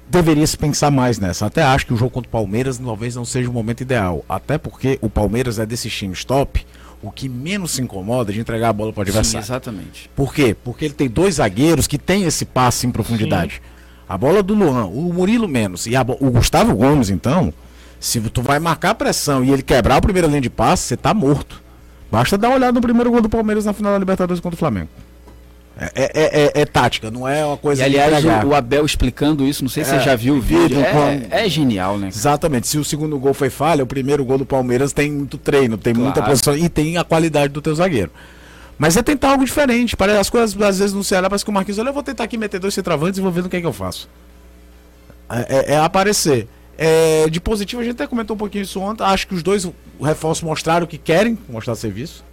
[0.09, 1.45] deveria se pensar mais nessa.
[1.45, 4.25] Até acho que o jogo contra o Palmeiras talvez não seja o momento ideal.
[4.27, 6.65] Até porque o Palmeiras é desses times top,
[7.01, 9.45] o que menos se incomoda de entregar a bola para o Sim, adversário.
[9.45, 10.09] exatamente.
[10.15, 10.55] Por quê?
[10.63, 13.61] Porque ele tem dois zagueiros que têm esse passe em profundidade.
[14.07, 15.85] A bola do Luan, o Murilo menos.
[15.85, 17.53] E a o Gustavo Gomes, então,
[17.99, 20.97] se tu vai marcar a pressão e ele quebrar a primeira linha de passe, você
[20.97, 21.61] tá morto.
[22.11, 24.57] Basta dar uma olhada no primeiro gol do Palmeiras na final da Libertadores contra o
[24.59, 24.89] Flamengo.
[25.77, 28.85] É, é- é- é- é tática, não é uma coisa E aliás, o, o Abel
[28.85, 30.77] explicando isso, não sei se É, você já viu o vídeo.
[30.79, 32.07] É, com- é genial, né?
[32.09, 32.67] Exatamente.
[32.67, 35.93] Se o segundo gol foi falha, o primeiro gol do Palmeiras tem muito treino, tem
[35.93, 36.29] muita Claro.
[36.31, 38.11] posição e tem a qualidade do teu zagueiro.
[38.77, 39.95] Mas é tentar algo diferente.
[39.95, 42.23] Parece as coisas, às vezes, no Ceará, parece que o Marquinhos, olha, eu vou tentar
[42.25, 44.09] aqui meter dois centroavantes e vou ver no que é que eu faço.
[45.29, 46.47] É, é- é aparecer.
[46.81, 49.03] É, de positivo, a gente até comentou um pouquinho isso ontem.
[49.03, 49.67] Acho que os dois
[50.01, 52.23] reforços mostraram que querem mostrar serviço.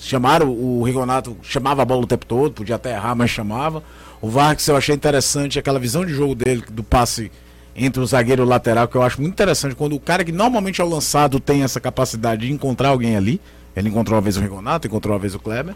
[0.00, 3.82] Chamaram o Rigonato, chamava a bola o tempo todo, podia até errar, mas chamava.
[4.22, 7.30] O Vargas eu achei interessante aquela visão de jogo dele, do passe
[7.76, 9.74] entre o zagueiro e o lateral, que eu acho muito interessante.
[9.74, 13.38] Quando o cara que normalmente é o lançado tem essa capacidade de encontrar alguém ali.
[13.76, 15.74] Ele encontrou uma vez o Rigonato, encontrou uma vez o Kleber.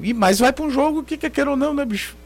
[0.00, 2.16] E, mas vai para um jogo que quer queira ou não, né, bicho?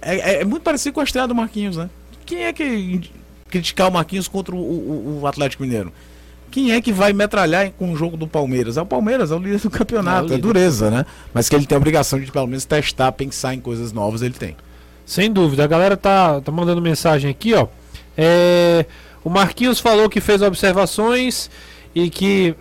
[0.00, 1.90] É, é- é muito parecido com a estreia do Marquinhos, né?
[2.24, 3.10] Quem é que
[3.54, 5.92] criticar o Marquinhos contra o, o- o Atlético Mineiro?
[6.50, 8.76] Quem é que vai metralhar com o jogo do Palmeiras?
[8.76, 11.04] É o Palmeiras, é o líder do campeonato, É é, dureza, né?
[11.32, 14.34] Mas que ele tem a obrigação de pelo menos testar, pensar em coisas novas, ele
[14.34, 14.56] tem.
[15.06, 15.64] Sem dúvida.
[15.64, 17.66] A galera tá, tá mandando mensagem aqui, ó.
[18.16, 18.86] É,
[19.24, 21.50] o Marquinhos falou que fez observações
[21.94, 22.54] e que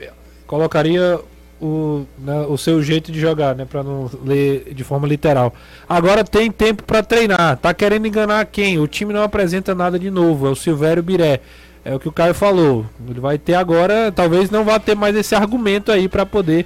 [0.47, 1.19] colocaria
[1.63, 3.63] o, né, o seu jeito de jogar, né?
[3.63, 5.53] Pra não ler de forma literal.
[5.87, 7.57] Agora tem tempo pra treinar.
[7.57, 8.77] Tá querendo enganar quem?
[8.79, 10.45] O time não apresenta nada de novo.
[10.45, 11.39] É o Silvério Biré.
[11.85, 12.85] É o que o Caio falou.
[13.09, 16.65] Ele vai ter agora, talvez não vá ter mais esse argumento aí pra poder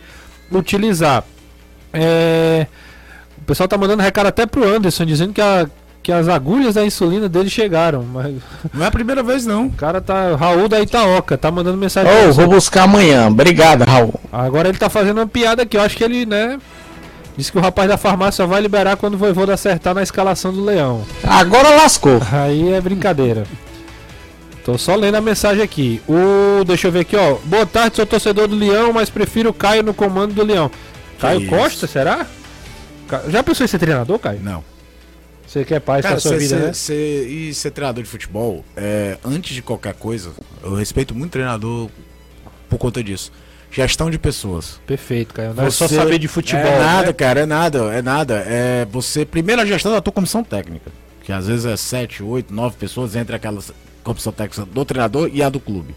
[0.52, 1.24] utilizar.
[1.94, 2.68] É,
[3.38, 5.68] o pessoal tá mandando recado até pro Anderson, dizendo que, a,
[6.08, 8.02] que as agulhas da insulina dele chegaram.
[8.02, 8.36] Mas
[8.74, 9.66] Não é a primeira vez, não.
[9.68, 10.38] o cara tá.
[10.38, 12.10] Raul da Itaoca, tá mandando mensagem.
[12.10, 12.32] Ô, você.
[12.32, 13.28] vou buscar amanhã.
[13.28, 14.14] Obrigado, Raul.
[14.32, 15.76] Agora ele tá fazendo uma piada aqui.
[15.76, 16.58] Eu acho que ele, né?
[17.36, 20.64] Disse que o rapaz da farmácia vai liberar quando o Voivoda acertar na escalação do
[20.64, 21.04] Leão.
[21.26, 22.22] Agora lascou.
[22.32, 23.44] Aí é brincadeira.
[24.64, 26.02] Tô só lendo a mensagem aqui.
[26.08, 27.36] O, deixa eu ver aqui, ó.
[27.44, 30.72] Boa tarde, sou torcedor do Leão, mas prefiro o Caio no comando do Leão.
[31.20, 31.50] Caio isso.
[31.50, 32.26] Costa, será?
[33.28, 34.40] Já pensou em ser treinador, Caio?
[34.42, 34.77] Não.
[35.48, 36.74] Você quer paz Cara, pra sua ser, vida, ser- né?
[36.74, 40.32] ser- e ser treinador de futebol, é, antes de qualquer coisa,
[40.62, 41.90] eu respeito muito treinador
[42.70, 43.32] por conta disso.
[43.72, 44.80] Gestão de pessoas.
[44.86, 45.54] Perfeito, Caio.
[45.54, 46.66] Não é só Você- saber de futebol.
[46.66, 47.14] É nada, né?
[47.14, 48.44] cara, é nada, é nada.
[48.48, 50.92] É você, primeiro a gestão da tua comissão técnica,
[51.24, 53.62] que às vezes é 7, 8, 9 pessoas entre aquela
[54.04, 55.96] comissão técnica do treinador e a do clube.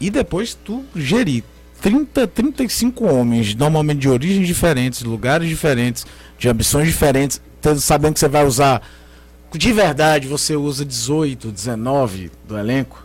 [0.00, 1.42] E depois tu gerir
[1.80, 6.06] 30, 35 homens, normalmente de origens diferentes, lugares diferentes,
[6.38, 7.40] de ambições diferentes,
[7.76, 8.82] sabendo que você vai usar
[9.52, 13.04] de verdade, você usa 18, 19 do elenco.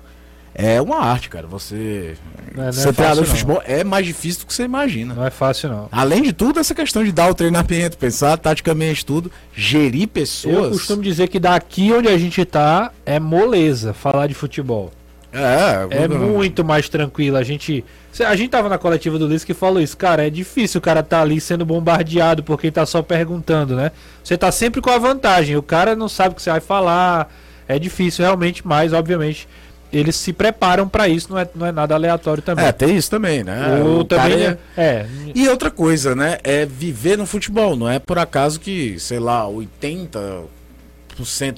[0.56, 1.45] É uma arte, cara.
[1.48, 2.15] Você
[2.56, 5.13] Não é- não é treinador de futebol é mais difícil do que você imagina.
[5.13, 5.88] Não é fácil, não.
[5.91, 10.56] Além de tudo, essa questão de dar o treinamento, pensar taticamente tudo, gerir pessoas.
[10.65, 14.91] Eu costumo dizer que daqui onde a gente tá é moleza falar de futebol.
[15.32, 17.38] É, É muito mais tranquilo.
[17.38, 17.86] A gente.
[18.26, 19.95] A gente tava na coletiva do Liz que falou isso.
[19.95, 23.91] Cara, é difícil o cara tá ali sendo bombardeado por quem tá só perguntando, né?
[24.24, 25.56] Você tá sempre com a vantagem.
[25.56, 27.32] O cara não sabe o que você vai falar.
[27.67, 29.48] É difícil realmente, mas obviamente
[29.91, 31.32] eles se preparam pra isso.
[31.32, 32.65] Não é, não é nada aleatório também.
[32.65, 33.82] É, tem isso também, né?
[33.82, 35.06] o, O também é, é.
[35.34, 36.38] E outra coisa, né?
[36.43, 37.76] É viver no futebol.
[37.76, 40.45] Não é por acaso que, sei lá, 80%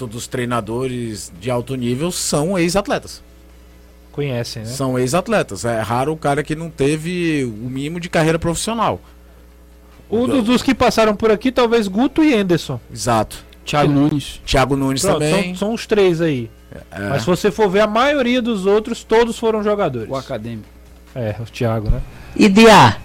[0.07, 3.21] dos treinadores de alto nível são ex-atletas.
[4.11, 4.69] Conhecem, né?
[4.69, 5.63] São ex-atletas.
[5.65, 8.99] É raro o cara que não teve o mínimo de carreira profissional.
[10.09, 12.79] Um dos, dos que passaram por aqui, talvez Guto e Anderson.
[12.91, 13.45] Exato.
[13.63, 14.41] Thiago Nunes.
[14.45, 15.55] Thiago Nunes Pronto, também.
[15.55, 16.49] são, são os três aí.
[16.91, 17.09] É.
[17.09, 20.09] Mas se você for ver a maioria dos outros, todos foram jogadores.
[20.09, 20.67] O acadêmico.
[21.15, 22.01] É, o Thiago, né?
[22.35, 22.97] E Dia?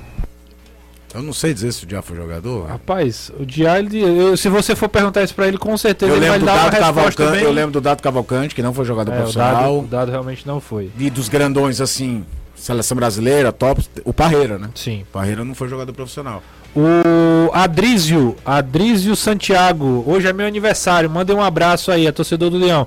[1.17, 2.67] Eu não sei dizer se o Diá foi jogador.
[2.69, 6.17] Rapaz, o Diá, ele- eu- se você for perguntar isso pra ele, com certeza Eu
[6.19, 7.43] ele vai dar uma resposta bem...
[7.43, 9.79] eu lembro do Dado Cavalcante, que não foi jogador É, o, dado, profissional.
[9.81, 10.91] o dado realmente não foi.
[10.99, 12.23] E dos grandões, assim,
[12.55, 14.69] seleção brasileira, top, o Parreira, né?
[14.75, 15.03] Sim.
[15.09, 16.43] O Parreira não foi jogador profissional.
[16.75, 22.59] O Adrísio, Adrísio Santiago, hoje é meu aniversário, mande um abraço aí, a torcedor do
[22.59, 22.87] Leão.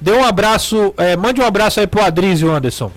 [0.00, 2.90] Dê um abraço, é, mande um abraço aí pro Adrísio, Anderson.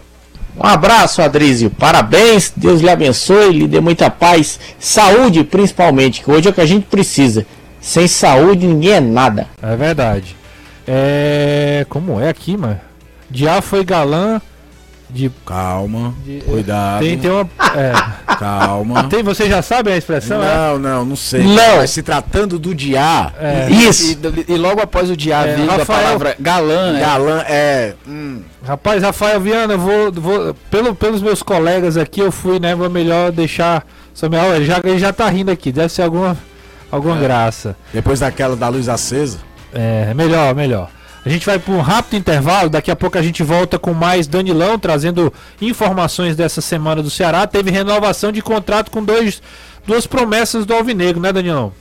[0.62, 1.70] Um abraço, Adrísio.
[1.70, 2.52] Parabéns.
[2.56, 4.60] Deus lhe abençoe, lhe dê muita paz.
[4.78, 7.46] Saúde, principalmente, que hoje é o que a gente precisa.
[7.80, 9.48] Sem saúde, ninguém é nada.
[9.62, 10.36] É verdade.
[10.86, 11.86] É.
[11.88, 12.80] Como é aqui, mano?
[13.30, 14.42] Diá foi galã
[15.10, 15.32] de.
[15.46, 17.50] Calma, de- cuidado, Tem, tem uma.
[17.76, 17.94] É,
[18.38, 19.04] calma.
[19.06, 20.42] tem, você já sabe a expressão?
[20.44, 20.56] é?
[20.56, 21.44] Não, não, não sei.
[21.44, 21.78] Não.
[21.78, 23.70] Mas se tratando do Diá, É.
[23.70, 24.18] Isso.
[24.48, 27.00] E, e logo após o dia É, vindo a Rafael- palavra galã, né?
[27.02, 27.94] galã é.
[28.08, 32.76] hum, Rapaz, Rafael Viana, eu vou, vou pelo, pelos meus colegas aqui, eu fui, né?
[32.76, 33.86] Vou melhor deixar.
[34.14, 36.38] Samuel, ele já, ele já tá rindo aqui, deve ser alguma,
[36.92, 37.76] alguma graça.
[37.94, 39.38] depois daquela da luz acesa.
[39.74, 40.90] É, melhor, melhor.
[41.26, 44.26] A gente vai para um rápido intervalo, daqui a pouco a gente volta com mais
[44.26, 47.46] Danilão, trazendo informações dessa semana do Ceará.
[47.46, 49.42] Teve renovação de contrato com dois,
[49.86, 51.74] duas promessas do Alvinegro, né, Danilão?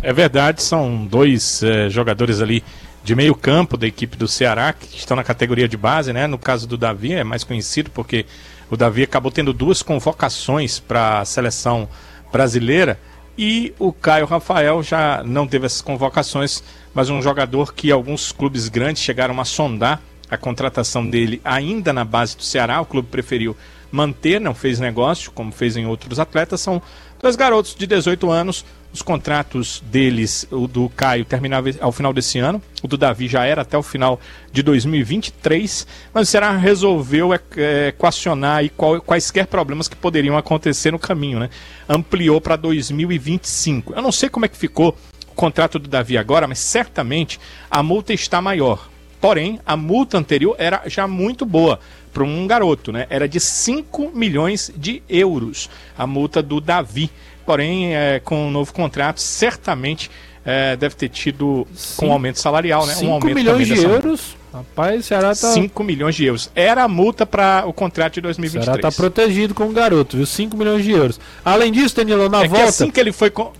[0.00, 2.62] É verdade, são dois eh, jogadores ali
[3.02, 6.28] de meio campo da equipe do Ceará que estão na categoria de base, né?
[6.28, 8.24] No caso do Davi é mais conhecido porque
[8.70, 11.88] o Davi acabou tendo duas convocações para a seleção
[12.30, 13.00] brasileira
[13.38, 16.60] e o Caio Rafael já não teve essas convocações,
[16.92, 22.04] mas um jogador que alguns clubes grandes chegaram a sondar a contratação dele ainda na
[22.04, 22.80] base do Ceará.
[22.80, 23.56] O clube preferiu
[23.92, 26.60] manter, não fez negócio, como fez em outros atletas.
[26.60, 26.82] São
[27.22, 28.64] dois garotos de 18 anos.
[28.92, 33.44] Os contratos deles, o do Caio terminava ao final desse ano, o do Davi já
[33.44, 34.18] era até o final
[34.50, 38.70] de 2023, mas o Ceará resolveu é, é, equacionar aí
[39.04, 41.50] quaisquer problemas que poderiam acontecer no caminho, né?
[41.86, 43.92] Ampliou para 2025.
[43.94, 44.96] Eu não sei como é que ficou
[45.28, 47.38] o contrato do Davi agora, mas certamente
[47.70, 48.88] a multa está maior.
[49.20, 51.78] Porém, a multa anterior era já muito boa
[52.12, 53.06] para um garoto, né?
[53.10, 57.10] Era de 5 milhões de euros a multa do Davi.
[57.48, 60.10] Porém, é, com o novo contrato, certamente
[60.44, 62.10] é, deve ter tido com Sim.
[62.12, 62.92] aumento salarial, né?
[62.94, 64.36] 5 aumento milhões de dessa euros.
[64.52, 66.50] Rapaz, o Ceará tá, 5 milhões de euros.
[66.54, 68.82] Era a multa para o contrato de o Ceará 2023.
[68.82, 70.26] tá protegido com o garoto, viu?
[70.26, 71.18] 5 milhões de euros.
[71.42, 72.68] Além disso, Danilão, na é que volta.
[72.68, 73.50] assim que ele foi con-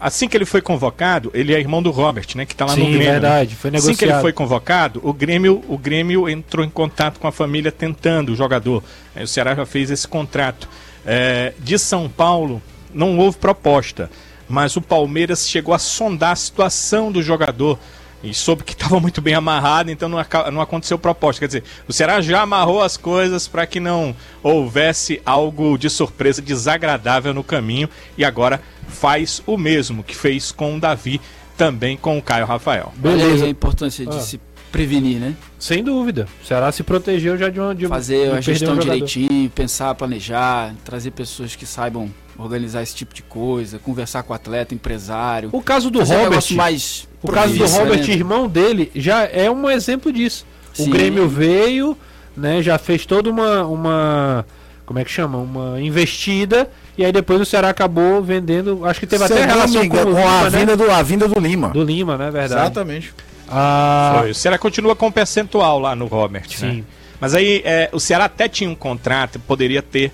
[0.00, 2.80] assim que ele foi convocado, ele é irmão do Robert, né, que tá lá Sim,
[2.82, 3.04] no Grêmio.
[3.06, 3.12] né?
[3.14, 4.20] verdade, foi Assim que ele negociado.
[4.22, 8.80] foi convocado, o Grêmio, o Grêmio entrou em contato com a família tentando o jogador.
[9.16, 10.68] Aí o Ceará já fez esse contrato.
[11.06, 12.62] É, de São Paulo,
[12.94, 14.10] não houve proposta,
[14.48, 17.78] mas o Palmeiras chegou a sondar a situação do jogador
[18.22, 20.18] e soube que estava muito bem amarrado, então não,
[20.52, 21.40] não aconteceu proposta.
[21.40, 26.40] Quer dizer, o Ceará já amarrou as coisas para que não houvesse algo de surpresa
[26.40, 31.20] desagradável no caminho e agora faz o mesmo que fez com o Davi,
[31.56, 32.92] também com o Caio Rafael.
[33.02, 33.44] Olha aí Beleza.
[33.44, 34.20] a importância de Ah.
[34.20, 34.40] se
[34.72, 35.34] prevenir, né?
[35.58, 36.26] Sem dúvida.
[36.42, 37.74] O Ceará se protegeu já de uma.
[37.74, 42.94] De, Fazer de a gestão um direitinho, pensar, planejar, trazer pessoas que saibam organizar esse
[42.94, 45.50] tipo de coisa, conversar com o atleta, empresário.
[45.52, 46.30] O caso do um Robert.
[46.30, 48.14] negócio mais O caso do Robert, né?
[48.14, 50.46] irmão dele, já é um exemplo disso.
[50.78, 50.90] O Sim.
[50.90, 51.96] Grêmio veio,
[52.36, 54.46] né, já fez toda uma, uma.
[54.84, 55.38] Como é que chama?
[55.38, 56.68] Uma investida.
[56.98, 58.84] E aí depois o Ceará acabou vendendo.
[58.84, 60.58] Acho que teve Se até relação com, o com a, Lima, né?
[60.58, 61.68] vinda do, a vinda do Lima.
[61.68, 62.30] Do Lima, né?
[62.30, 62.60] Verdade.
[62.62, 63.14] Exatamente.
[63.48, 64.30] Ah, Foi.
[64.30, 66.56] O Ceará continua com percentual lá no Robert, né?
[66.56, 66.84] Sim.
[67.20, 70.12] Mas aí é, o Ceará até tinha um contrato, poderia ter,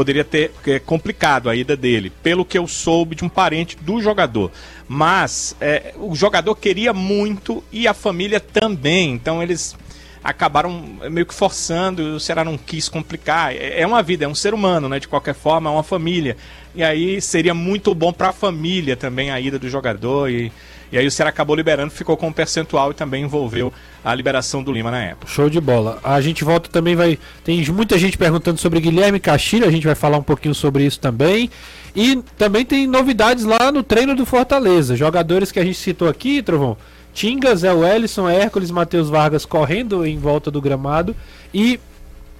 [0.00, 4.00] poderia ter é, complicado a ida dele, pelo que eu soube de um parente do
[4.00, 4.50] jogador.
[4.88, 9.76] Mas é, o jogador queria muito e a família também, então eles
[10.24, 10.70] acabaram
[11.10, 13.54] meio que forçando, o Ceará não quis complicar.
[13.54, 14.98] É é uma vida, é um ser humano, né?
[14.98, 16.34] De qualquer forma, é uma família.
[16.74, 20.50] E aí seria muito bom para a família também a ida do jogador e
[20.92, 23.72] e aí o Ceará acabou liberando, ficou com um percentual e também envolveu
[24.04, 25.26] a liberação do Lima na época.
[25.32, 25.98] Show de bola.
[26.02, 27.18] A gente volta também, vai.
[27.44, 30.98] Tem muita gente perguntando sobre Guilherme Castilho, a gente vai falar um pouquinho sobre isso
[30.98, 31.50] também.
[31.94, 34.96] E também tem novidades lá no treino do Fortaleza.
[34.96, 36.76] Jogadores que a gente citou aqui, Trovão.
[37.12, 41.14] Tinga, Zé Wellison, Hércules, Matheus Vargas correndo em volta do gramado.
[41.52, 41.80] E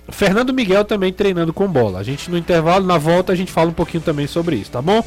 [0.08, 1.98] Fernando Miguel também treinando com bola.
[1.98, 4.80] A gente no intervalo, na volta, a gente fala um pouquinho também sobre isso, tá
[4.80, 5.04] bom?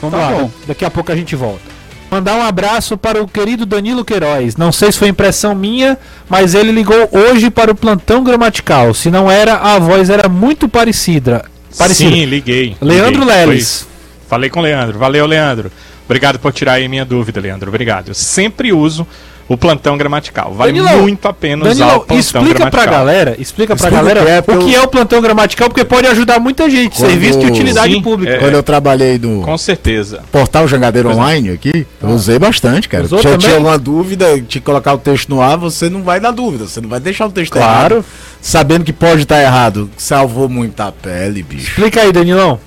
[0.00, 0.50] Vamos Tá lá, bom.
[0.66, 1.62] daqui a pouco a gente volta.
[2.10, 4.56] Mandar um abraço para o querido Danilo Queiroz.
[4.56, 5.98] Não sei se foi impressão minha,
[6.28, 8.94] mas ele ligou hoje para o plantão gramatical.
[8.94, 11.44] Se não era, a voz era muito parecida.
[11.76, 12.10] parecida.
[12.10, 12.76] Sim, liguei.
[12.80, 13.46] Leandro liguei.
[13.46, 13.86] Leles.
[14.28, 14.98] Falei com o Leandro.
[14.98, 15.72] Valeu, Leandro.
[16.04, 17.68] Obrigado por tirar aí minha dúvida, Leandro.
[17.68, 18.08] Obrigado.
[18.08, 19.06] Eu sempre uso
[19.48, 20.52] o plantão gramatical.
[20.54, 22.94] Vale Danilão, muito a pena usar o Danilão, plantão explica pra gramatical.
[22.94, 25.84] galera, explica pra Explica galera o que é, o que é o plantão gramatical, porque
[25.84, 28.34] pode ajudar muita gente, Quando- serviço de utilidade Sim, pública.
[28.34, 28.38] é.
[28.38, 30.22] Quando eu trabalhei no Com certeza.
[30.32, 33.04] portal Jangadeiro Online aqui, eu usei bastante, cara.
[33.04, 33.38] Usou Se também?
[33.40, 36.80] tinha alguma dúvida, que colocar o texto no ar, você não vai na dúvida, você
[36.80, 37.96] não vai deixar o texto Claro.
[37.96, 38.04] errado.
[38.40, 39.90] Sabendo que pode estar errado.
[39.96, 41.68] Salvou muita pele, bicho.
[41.68, 42.58] Explica aí, Danilão.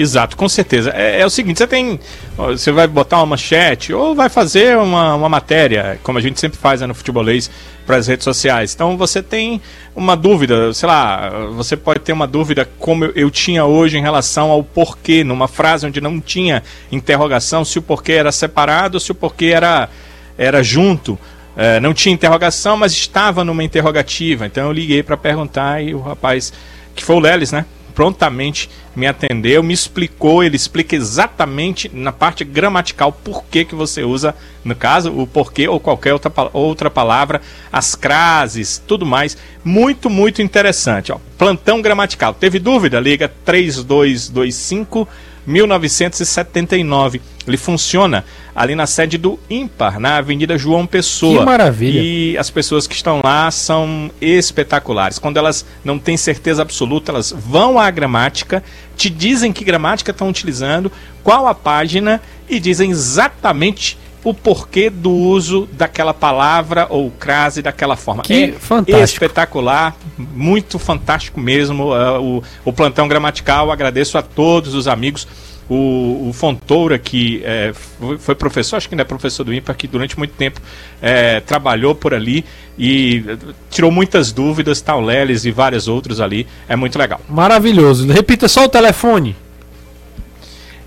[0.00, 0.92] Exato, com certeza.
[0.96, 2.00] É, é o seguinte, você tem.
[2.34, 6.58] Você vai botar uma manchete ou vai fazer uma, uma matéria, como a gente sempre
[6.58, 7.50] faz né, no futebolês,
[7.84, 8.72] para as redes sociais.
[8.72, 9.60] Então você tem
[9.94, 14.00] uma dúvida, sei lá, você pode ter uma dúvida como eu, eu tinha hoje em
[14.00, 19.12] relação ao porquê, numa frase onde não tinha interrogação, se o porquê era separado, se
[19.12, 19.90] o porquê era,
[20.38, 21.18] era junto.
[21.54, 24.46] É, não tinha interrogação, mas estava numa interrogativa.
[24.46, 26.54] Então eu liguei para perguntar e o rapaz,
[26.94, 27.66] que foi o Lelis, né?
[28.00, 34.02] Prontamente me atendeu, me explicou, ele explica exatamente na parte gramatical por que, que você
[34.02, 34.34] usa,
[34.64, 39.36] no caso, o porquê ou qualquer outra, outra palavra, as crases, tudo mais.
[39.62, 41.12] Muito, muito interessante.
[41.12, 41.18] Ó.
[41.36, 42.32] Plantão gramatical.
[42.32, 42.98] Teve dúvida?
[42.98, 45.06] Liga 3225
[45.46, 47.20] 1979.
[47.46, 48.24] Ele funciona
[48.54, 51.38] ali na sede do Ímpar, na Avenida João Pessoa.
[51.38, 52.00] Que maravilha.
[52.00, 55.18] E as pessoas que estão lá são espetaculares.
[55.18, 58.62] Quando elas não têm certeza absoluta, elas vão à gramática,
[58.96, 65.10] te dizem que gramática estão utilizando, qual a página e dizem exatamente o porquê do
[65.10, 68.22] uso daquela palavra ou crase daquela forma.
[68.22, 69.02] Que é fantástico.
[69.02, 73.70] espetacular, muito fantástico mesmo uh, o, o plantão gramatical.
[73.70, 75.26] Agradeço a todos os amigos.
[75.68, 77.72] O, o Fontoura, que é,
[78.18, 80.60] foi, professor, acho que ainda é professor do IMPA, que durante muito tempo
[81.00, 82.44] é, trabalhou por ali
[82.76, 83.36] e eh,
[83.70, 86.44] tirou muitas dúvidas, tal Leles e vários outros ali.
[86.68, 87.20] É muito legal.
[87.28, 88.10] Maravilhoso.
[88.10, 89.36] Repita só o telefone.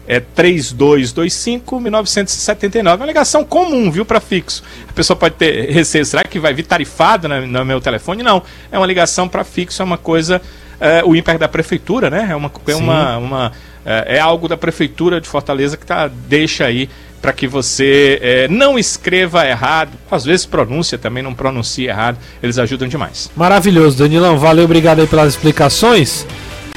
[0.07, 2.87] É 3225-1979.
[2.87, 4.63] É uma ligação comum, viu, para fixo.
[4.89, 8.23] A pessoa pode ter receio, será que vai vir tarifado na- no, meu telefone?
[8.23, 8.41] Não.
[8.71, 10.41] É uma ligação para fixo, é uma coisa.
[10.79, 12.27] é, o ímpar da prefeitura, né?
[12.31, 13.51] É, uma, é, uma, uma,
[13.85, 16.89] é, é algo da prefeitura de Fortaleza que tá, deixa aí
[17.21, 19.91] para que você é, não escreva errado.
[20.11, 22.17] Às vezes pronúncia também, não pronuncie errado.
[22.41, 23.31] Eles ajudam demais.
[23.33, 24.37] Maravilhoso, Danilão.
[24.37, 26.27] Valeu, obrigado aí pelas explicações.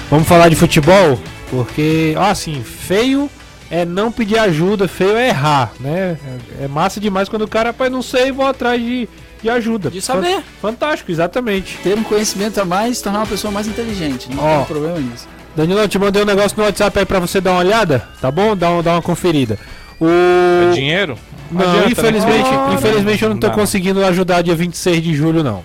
[0.09, 1.19] Vamos falar de futebol,
[1.51, 3.31] porque, ó, assim, feio
[3.71, 6.17] é não pedir ajuda, feio é errar, né?
[6.61, 9.09] É, é massa demais quando o cara, rapaz, não sei, vou atrás de,
[9.43, 9.91] de ajuda.
[9.91, 10.37] De saber.
[10.37, 11.77] Fan- Fantástico, exatamente.
[11.83, 14.29] Ter um conhecimento a mais, tornar uma pessoa mais inteligente.
[14.35, 14.57] Não Ó.
[14.59, 15.27] tem problema nisso.
[15.57, 18.31] Danilão, eu te mandei um negócio no WhatsApp aí pra você dar uma olhada, tá
[18.31, 18.55] bom?
[18.57, 19.59] Dá, um- dá uma conferida.
[19.99, 20.07] O...
[20.07, 21.17] É dinheiro?
[21.51, 21.91] Não, adianta, né?
[21.93, 23.55] infelizmente, Ora, infelizmente eu não tô dá.
[23.55, 25.63] conseguindo ajudar dia 26 de julho, não.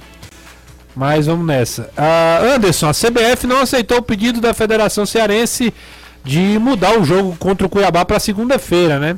[0.95, 1.89] Mas vamos nessa.
[1.95, 5.73] Ah, Anderson, a CBF não aceitou o pedido da Federação Cearense
[6.23, 9.17] de mudar o jogo contra o Cuiabá para segunda-feira, né?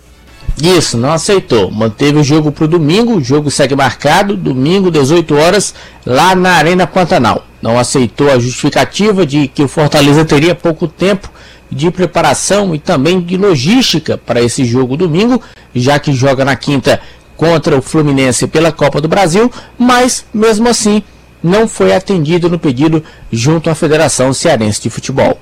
[0.61, 1.71] Isso, não aceitou.
[1.71, 5.73] Manteve o jogo para o domingo, o jogo segue marcado, domingo, 18 horas,
[6.05, 7.45] lá na Arena Pantanal.
[7.61, 11.29] Não aceitou a justificativa de que o Fortaleza teria pouco tempo
[11.71, 15.41] de preparação e também de logística para esse jogo domingo,
[15.73, 17.01] já que joga na quinta
[17.35, 21.01] contra o Fluminense pela Copa do Brasil, mas mesmo assim
[21.43, 25.37] não foi atendido no pedido junto à Federação Cearense de Futebol.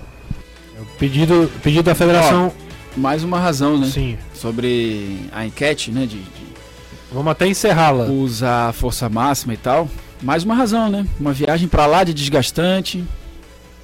[0.97, 2.51] Pedido, pedido da Federação.
[2.95, 3.87] Mais uma razão, né?
[3.87, 4.17] Sim.
[4.33, 6.01] Sobre a enquete, né?
[6.01, 6.51] De, de
[7.11, 8.05] Vamos até encerrá-la.
[8.05, 9.89] usar a força máxima e tal.
[10.21, 11.05] Mais uma razão, né?
[11.19, 13.03] Uma viagem pra lá de desgastante.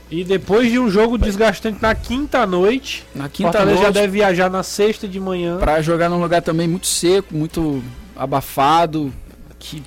[0.09, 4.07] E depois de um jogo desgastante na quinta noite, Na quinta Fortaleza já noite, deve
[4.13, 5.57] viajar na sexta de manhã.
[5.57, 7.84] pra jogar num lugar também muito seco, muito
[8.15, 9.11] abafado,
[9.59, 9.84] que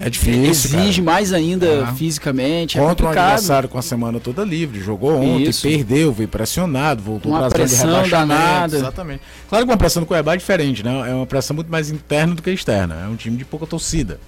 [0.00, 0.44] É difícil.
[0.78, 1.12] exige cara.
[1.16, 1.94] mais ainda Ah.
[1.94, 2.78] fisicamente.
[2.78, 3.32] É Contra um complicado.
[3.32, 4.80] adversário com a semana toda livre.
[4.80, 5.62] Jogou ontem, Isso.
[5.62, 8.76] perdeu, veio pressionado, voltou Uma pra zona de pressão danada.
[8.76, 9.20] Exatamente.
[9.48, 11.10] Claro que uma pressão do Cuiabá é diferente, né?
[11.10, 13.02] É uma pressão muito mais interna do que externa.
[13.04, 14.18] É um time de pouca torcida.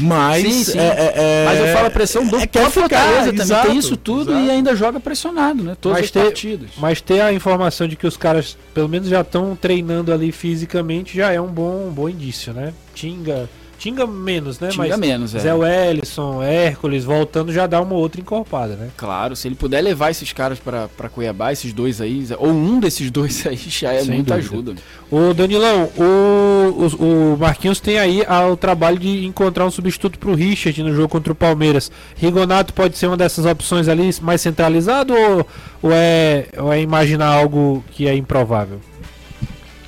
[0.00, 0.44] Mas.
[0.44, 0.78] Sim, sim.
[0.78, 3.42] é- é- é- Mas eu falo a pressão do é, próprio quer ficar, Fortaleza também.
[3.42, 4.46] exato, tem isso tudo exato.
[4.46, 5.76] e ainda joga pressionado, né?
[5.80, 6.70] Todas Mas as tem- partidas.
[6.78, 11.16] Mas ter a informação de que os caras, pelo menos, já estão treinando ali fisicamente,
[11.16, 12.72] já é um bom, um bom indício, né?
[12.94, 13.50] Tinga.
[13.78, 14.70] Tinga menos, né?
[14.70, 15.38] Tinga Mas menos, é.
[15.38, 18.90] Zé Wellison, Hércules, voltando já dá uma outra encorpada, né?
[18.96, 22.80] Claro, se ele puder levar esses caras pra, pra Cuiabá, esses dois aí, ou um
[22.80, 24.72] desses dois aí, já é Sem muita dúvida.
[24.72, 24.74] ajuda.
[25.10, 30.34] Ô Danilão, o, o, o Marquinhos tem aí o trabalho de encontrar um substituto pro
[30.34, 31.90] Richard no jogo contra o Palmeiras.
[32.16, 35.46] Rigonato pode ser uma dessas opções ali mais centralizado ou,
[35.82, 38.80] ou, é, ou é imaginar algo que é improvável?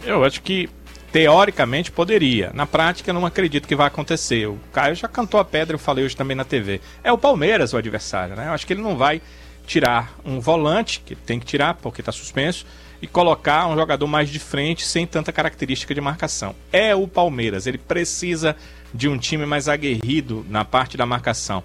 [0.04, 0.68] Eu acho que
[1.12, 2.50] teoricamente poderia.
[2.54, 4.46] Na prática, não acredito que vai acontecer.
[4.46, 6.80] O Caio já cantou a pedra, eu falei hoje também na TV.
[7.02, 8.48] É o Palmeiras o adversário, né?
[8.48, 9.20] Eu acho que ele não vai
[9.66, 12.66] tirar um volante, que tem que tirar porque está suspenso,
[13.02, 16.54] e colocar um jogador mais de frente sem tanta característica de marcação.
[16.72, 18.56] É o Palmeiras, ele precisa
[18.92, 21.62] de um time mais aguerrido na parte da marcação.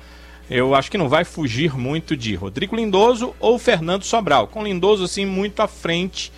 [0.50, 4.48] Eu acho que não vai fugir muito de Rodrigo Lindoso ou Fernando Sobral.
[4.48, 6.32] Com Lindoso, assim, muito à frente,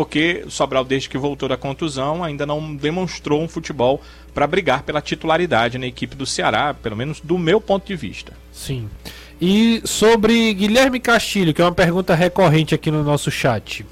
[0.00, 4.00] porque o Sobral, desde que voltou da contusão, ainda não demonstrou um futebol
[4.32, 8.32] para brigar pela titularidade na equipe do Ceará, pelo menos do meu ponto de vista.
[8.50, 8.88] Sim.
[9.38, 13.84] E sobre Guilherme Castilho, que é uma pergunta recorrente aqui no nosso chat.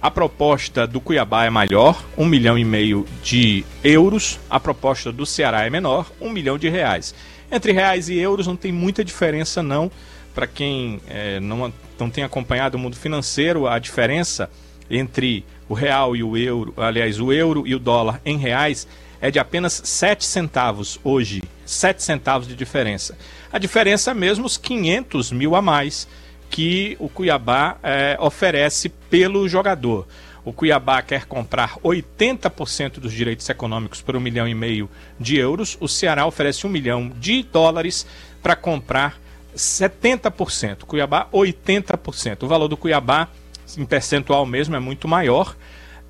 [0.00, 4.40] A proposta do Cuiabá é maior, um milhão e meio de euros.
[4.50, 7.14] A proposta do Ceará é menor, um milhão de reais.
[7.48, 9.88] Entre reais e euros não tem muita diferença não.
[10.34, 14.50] Para quem é, não, não tem acompanhado o mundo financeiro, a diferença
[14.90, 18.86] entre o real e o euro, aliás, o euro e o dólar em reais
[19.20, 21.42] é de apenas 7 centavos hoje.
[21.64, 23.16] 7 centavos de diferença.
[23.52, 26.08] A diferença é mesmo os 500 mil a mais
[26.50, 30.06] que o Cuiabá é, oferece pelo jogador.
[30.44, 35.78] O Cuiabá quer comprar 80% dos direitos econômicos por um milhão e meio de euros.
[35.80, 38.04] O Ceará oferece um milhão de dólares
[38.42, 39.21] para comprar
[39.56, 40.84] 70%.
[40.84, 42.42] Cuiabá, 80%.
[42.42, 43.28] O valor do Cuiabá,
[43.76, 45.56] em percentual mesmo, é muito maior.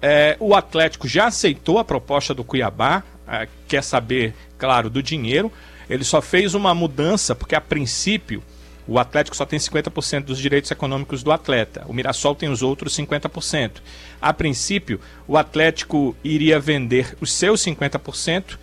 [0.00, 5.50] É, o Atlético já aceitou a proposta do Cuiabá, é, quer saber, claro, do dinheiro.
[5.88, 8.42] Ele só fez uma mudança, porque a princípio
[8.86, 11.84] o Atlético só tem 50% dos direitos econômicos do atleta.
[11.86, 13.80] O Mirassol tem os outros 50%.
[14.20, 18.58] A princípio, o Atlético iria vender os seus 50%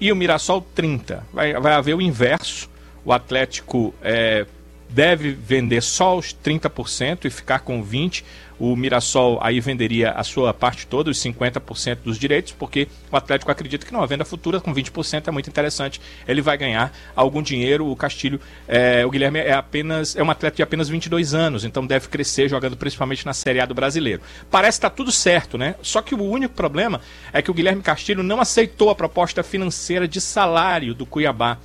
[0.00, 1.20] e o Mirassol 30%.
[1.32, 2.70] Vai, vai haver o inverso.
[3.08, 4.44] O Atlético é,
[4.90, 8.22] deve vender só os 30% e ficar com 20%.
[8.58, 13.50] O Mirassol aí venderia a sua parte toda, os 50% dos direitos, porque o Atlético
[13.50, 16.00] acredita que não, a venda futura com 20% é muito interessante.
[16.26, 17.86] Ele vai ganhar algum dinheiro.
[17.86, 21.86] O Castilho, é, o Guilherme é apenas é um atleta de apenas 22 anos, então
[21.86, 24.20] deve crescer jogando principalmente na Série A do brasileiro.
[24.50, 25.76] Parece que está tudo certo, né?
[25.80, 27.00] Só que o único problema
[27.32, 31.58] é que o Guilherme Castilho não aceitou a proposta financeira de salário do Cuiabá.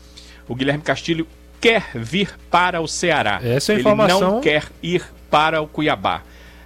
[0.48, 1.28] O Guilherme Castilho
[1.60, 3.40] quer vir para o Ceará.
[3.44, 4.20] Essa é a Ele informação...
[4.20, 6.22] não quer ir para o Cuiabá.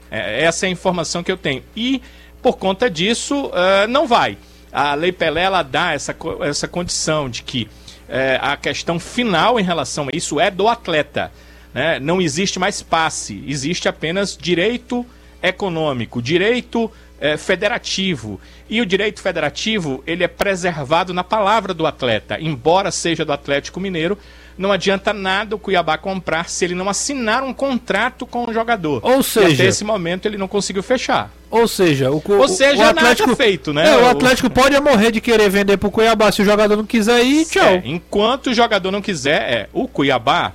[0.10, 1.64] É, essa é a informação que eu tenho.
[1.76, 2.02] E,
[2.42, 4.38] por conta disso, uh, não vai.
[4.72, 9.64] A Lei Pelé ela dá essa, essa condição de que uh, a questão final em
[9.64, 11.32] relação a isso é do atleta.
[11.74, 12.00] Né?
[12.00, 15.06] Não existe mais passe, existe apenas direito
[15.42, 16.92] econômico, direito
[17.22, 18.40] uh, federativo.
[18.70, 23.80] E o direito federativo ele é preservado na palavra do atleta, embora seja do Atlético
[23.80, 24.18] Mineiro
[24.58, 29.02] não adianta nada o Cuiabá comprar se ele não assinar um contrato com o jogador.
[29.04, 31.32] Ou seja, e até esse momento ele não conseguiu fechar.
[31.50, 33.90] Ou seja, o, Ou seja, o Atlético feito, né?
[33.90, 34.52] É, o Atlético o...
[34.52, 37.64] pode morrer de querer vender pro Cuiabá se o jogador não quiser ir, tchau.
[37.64, 40.54] É, enquanto o jogador não quiser, é, o Cuiabá,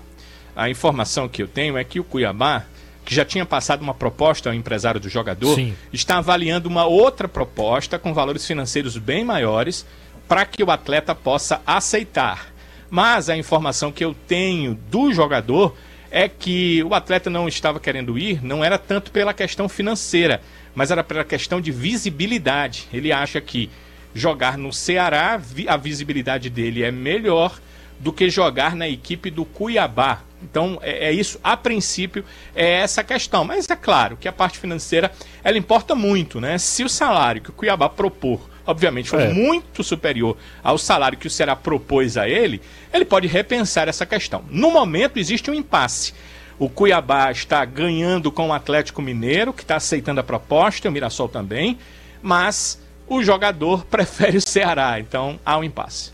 [0.55, 2.65] a informação que eu tenho é que o Cuiabá
[3.05, 5.75] que já tinha passado uma proposta ao empresário do jogador, Sim.
[5.93, 9.85] está avaliando uma outra proposta com valores financeiros bem maiores
[10.29, 12.53] para que o atleta possa aceitar.
[12.89, 15.75] Mas a informação que eu tenho do jogador
[16.11, 20.43] é que o atleta não estava querendo ir, não era tanto pela questão financeira,
[20.75, 22.87] mas era pela questão de visibilidade.
[22.93, 23.71] Ele acha que
[24.15, 27.59] jogar no Ceará, a visibilidade dele é melhor
[27.99, 30.21] do que jogar na equipe do Cuiabá.
[30.43, 32.25] Então é, é, isso, a princípio
[32.55, 33.45] é essa questão.
[33.45, 35.11] Mas é claro que a parte financeira
[35.43, 36.59] ela importa muito, né?
[36.59, 39.33] Se o salário que o Cuiabá propor obviamente for é.
[39.33, 42.61] muito superior ao salário que o Ceará propôs a ele,
[42.93, 44.45] ele pode repensar essa questão.
[44.51, 46.15] No momento existe um impasse.
[46.59, 51.29] O Cuiabá está ganhando com o Atlético Mineiro, que está aceitando a proposta, o Mirassol
[51.29, 51.79] também,
[52.23, 56.13] mas o jogador prefere o Ceará, então há um impasse.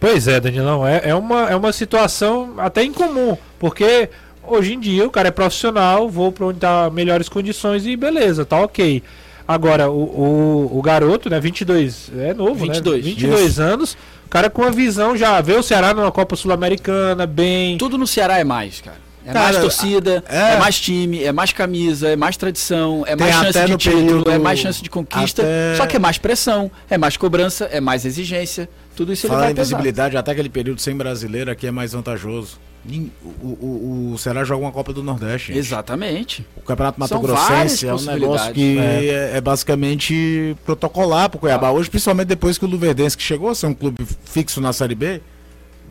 [0.00, 4.10] Pois é, Danilão, é, é, uma, é uma situação até incomum, porque
[4.42, 8.44] hoje em dia o cara é profissional, vou para onde tá melhores condições e beleza,
[8.44, 9.02] tá ok.
[9.48, 13.02] Agora, o, o, o, garoto, né, 22, é novo, 22.
[13.02, 13.10] né?
[13.10, 13.62] 22 Isso.
[13.62, 13.96] anos,
[14.26, 17.78] o cara com a visão já vê o Ceará numa Copa Sul-Americana, bem.
[17.78, 18.98] Tudo no Ceará é mais, cara.
[19.24, 20.52] É cara, mais torcida, é...
[20.52, 20.58] é...
[20.58, 24.30] mais time, é mais camisa, é mais tradição, é Tem mais chance de título, período...
[24.30, 25.40] é mais chance de conquista.
[25.40, 25.76] Até...
[25.78, 28.68] Só que é mais pressão, é mais cobrança, é mais exigência.
[28.94, 31.92] Tudo isso Fala ele vai em visibilidade, até aquele período sem brasileiro aqui é mais
[31.94, 32.58] vantajoso.
[32.86, 35.48] O, o, o Ceará joga uma Copa do Nordeste.
[35.48, 35.58] Gente.
[35.58, 36.46] Exatamente.
[36.56, 41.68] O Campeonato Mato Grossense é um negócio que é, é, é basicamente protocolar pro Cuiabá.
[41.68, 41.72] Ah.
[41.72, 44.94] Hoje, principalmente depois que o Luverdense, que chegou a ser um clube fixo na Série
[44.94, 45.22] B,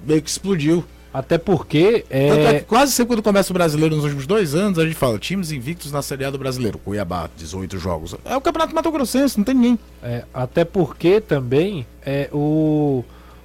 [0.06, 0.86] meio que explodiu.
[1.14, 2.06] Até porque.
[2.10, 2.28] É...
[2.28, 5.52] é quase sempre quando começa o brasileiro nos últimos dois anos, a gente fala times
[5.52, 6.80] invictos na Série A do brasileiro.
[6.80, 8.16] Cuiabá, 18 jogos.
[8.26, 9.80] É o Campeonato Mato Grossense, não tem ninguém.
[10.02, 13.04] É, até porque também é, o,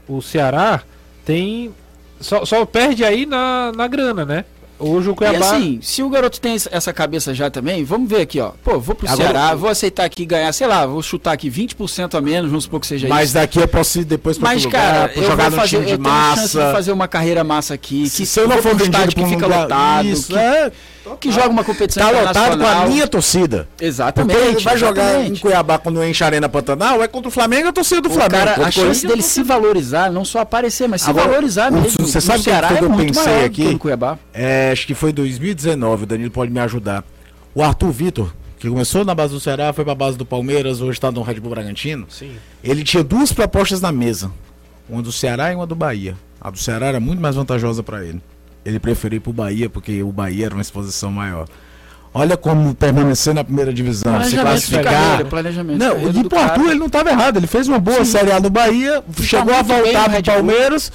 [0.08, 0.82] o Ceará
[1.26, 1.74] tem
[2.20, 4.44] só, só perde aí na, na grana, né?
[4.80, 5.38] Hoje o E Cuiabá.
[5.56, 8.52] assim, se o garoto tem essa- cabeça já também, vamos ver aqui, ó.
[8.62, 12.14] Pô, vou pro Agora- Ceará, vou aceitar aqui ganhar, sei lá, vou chutar aqui 20%
[12.16, 13.34] a menos, vamos supor que seja Mas isso.
[13.34, 15.86] daqui eu posso ir depois pra Mas, lugar, cara, eu jogar vou no fazer, time
[15.86, 16.72] de eu tenho chance de massa.
[16.72, 19.46] fazer uma carreira massa aqui, Se, que se eu não for vendido que um fica
[19.46, 20.70] lugar- lotado, isso, que, é,
[21.16, 23.68] que joga uma competição tá lotado com a minha torcida.
[23.80, 24.36] Exatamente.
[24.36, 25.40] Porque ele vai jogar em exatamente.
[25.40, 28.44] Cuiabá quando enche a Arena Pantanal, é contra o Flamengo, a torcida do O Flamengo.
[28.44, 32.06] cara, a chance dele se valorizar, não só aparecer, mas se Agora, valorizar mesmo.
[32.06, 33.78] você sabe o que que é eu pensei aqui?
[34.32, 37.04] É, acho que foi 2019, o Danilo pode me ajudar.
[37.54, 41.00] O Arthur Vitor, que começou na base do Ceará, foi pra base do Palmeiras, hoje
[41.00, 42.06] tá no Red Bull Bragantino.
[42.08, 42.32] Sim.
[42.62, 44.30] Ele tinha duas propostas na mesa,
[44.88, 46.16] uma do Ceará e uma do Bahia.
[46.40, 48.20] A do Ceará era muito mais vantajosa pra ele.
[48.68, 51.48] Ele preferiu ir pro Bahia porque o Bahia era uma exposição maior.
[52.12, 55.24] Olha como permanecer na primeira divisão, se classificar.
[55.26, 58.32] planejamento Não, e do pro Arthur ele não estava errado, ele fez uma boa Série
[58.32, 60.34] A no Bahia, chegou a muito bem voltar Red Bull.
[60.34, 60.92] Palmeiras,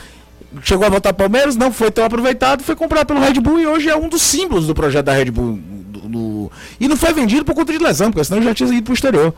[0.63, 3.67] chegou a voltar pro Palmeiras, não foi tão aproveitado, foi comprado pelo Red Bull e
[3.67, 5.59] hoje é um dos símbolos do projeto da Red Bull.
[5.88, 8.84] do- do- E não foi vendido por conta de lesão, porque senão já tinha ido
[8.84, 9.34] pro exterior.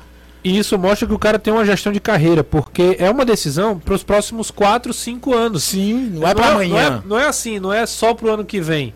[0.45, 3.79] E isso mostra que o cara tem uma gestão de carreira, porque é uma decisão
[3.79, 5.63] para os próximos 4, 5 anos.
[5.63, 7.01] Sim, não é pra Não amanhã.
[7.03, 8.93] é, não é assim, não é só pro ano que vem.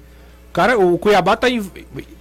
[0.49, 1.67] O cara, o Cuiabá tá, in-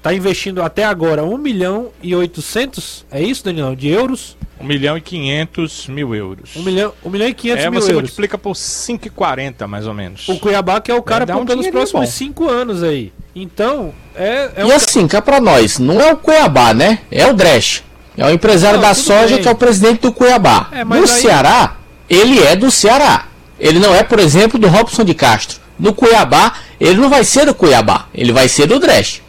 [0.02, 3.74] tá investindo até agora 1 milhão e 800, é isso, Danilão?
[3.74, 4.36] De euros?
[4.60, 6.56] 1 milhão e 500 mil euros.
[6.56, 8.02] 1 milhão, 1 milhão e 500 é, mil você euros.
[8.02, 10.26] multiplica por 5,40 mais ou menos.
[10.28, 12.10] O Cuiabá que é o cara dar por- um pelos próximos bom.
[12.10, 13.12] 5 anos aí.
[13.34, 17.00] Então, é, é E um assim, cá pra nós, não é o Cuiabá, né?
[17.10, 17.82] É o Dresch.
[18.18, 19.42] É o empresário Não, da soja bem.
[19.42, 20.68] que é o presidente do Cuiabá.
[20.72, 21.76] É, mas no aí- Ceará,
[22.10, 23.26] ele é do Ceará.
[23.60, 25.60] Ele não é, por exemplo, do Robson de Castro.
[25.78, 29.22] No Cuiabá, ele não vai ser do Cuiabá, ele vai ser do Dresch.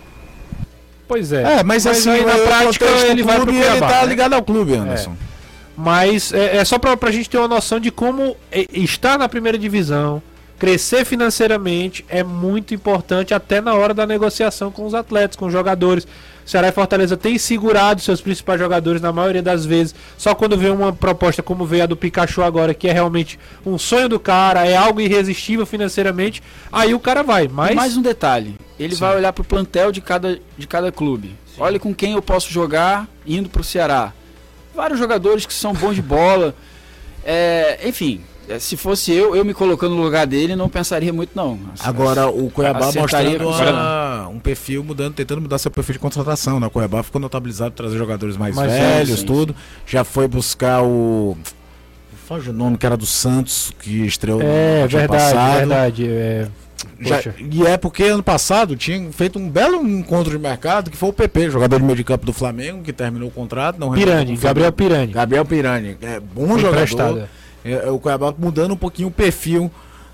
[1.08, 1.60] Pois é.
[1.60, 3.86] É, mas, assim, aí na prática ele vai pro clube, Cuiabá.
[3.86, 4.08] Ele tá né?
[4.08, 5.16] ligado ao clube, Anderson.
[5.78, 9.30] Mas é, é só pra, pra gente ter uma noção de como é, estar na
[9.30, 10.22] primeira divisão,
[10.60, 15.54] crescer financeiramente é muito importante até na hora da negociação com os atletas, com os
[15.54, 16.06] jogadores.
[16.50, 19.94] Ceará e Fortaleza têm segurado seus principais jogadores na maioria das vezes.
[20.18, 23.78] Só quando vê uma proposta como veio a do Pikachu agora, que é realmente um
[23.78, 26.42] sonho do cara, é algo irresistível financeiramente,
[26.72, 27.48] aí o cara vai.
[27.48, 31.36] Mas E mais um detalhe, ele vai olhar pro plantel de cada, de cada clube.
[31.56, 34.12] Olha com quem eu posso jogar indo pro Ceará.
[34.74, 36.56] Vários jogadores que são bons de bola.
[37.24, 38.24] É, enfim,
[38.58, 41.60] se fosse eu, eu me colocando no lugar dele, não pensaria muito não.
[41.82, 46.60] Agora o Cuiabá mostrando uma- um perfil mudando, tentando mudar seu perfil de contratação.
[46.60, 46.68] Né?
[46.68, 49.56] O Cuiabá ficou notabilizado por trazer jogadores mais, Mais velhos, tudo.
[49.86, 51.38] Já foi buscar o.
[52.28, 55.58] Foge o nome que era do Santos, que estreou é no verdade, passado.
[55.58, 56.08] verdade.
[56.08, 56.48] É,
[57.02, 61.10] Já- e é porque ano passado tinha feito um belo encontro de mercado que foi
[61.10, 63.80] o PP, jogador de meio de campo do Flamengo, que terminou o contrato.
[63.80, 64.72] Não Pirani, Gabriel.
[64.72, 65.12] Pirani.
[65.12, 65.98] Gabriel Pirani.
[66.02, 66.76] É bom Foi jogador.
[66.84, 67.30] emprestado.
[67.64, 69.72] É, é o Cuiabá mudando um pouquinho o perfil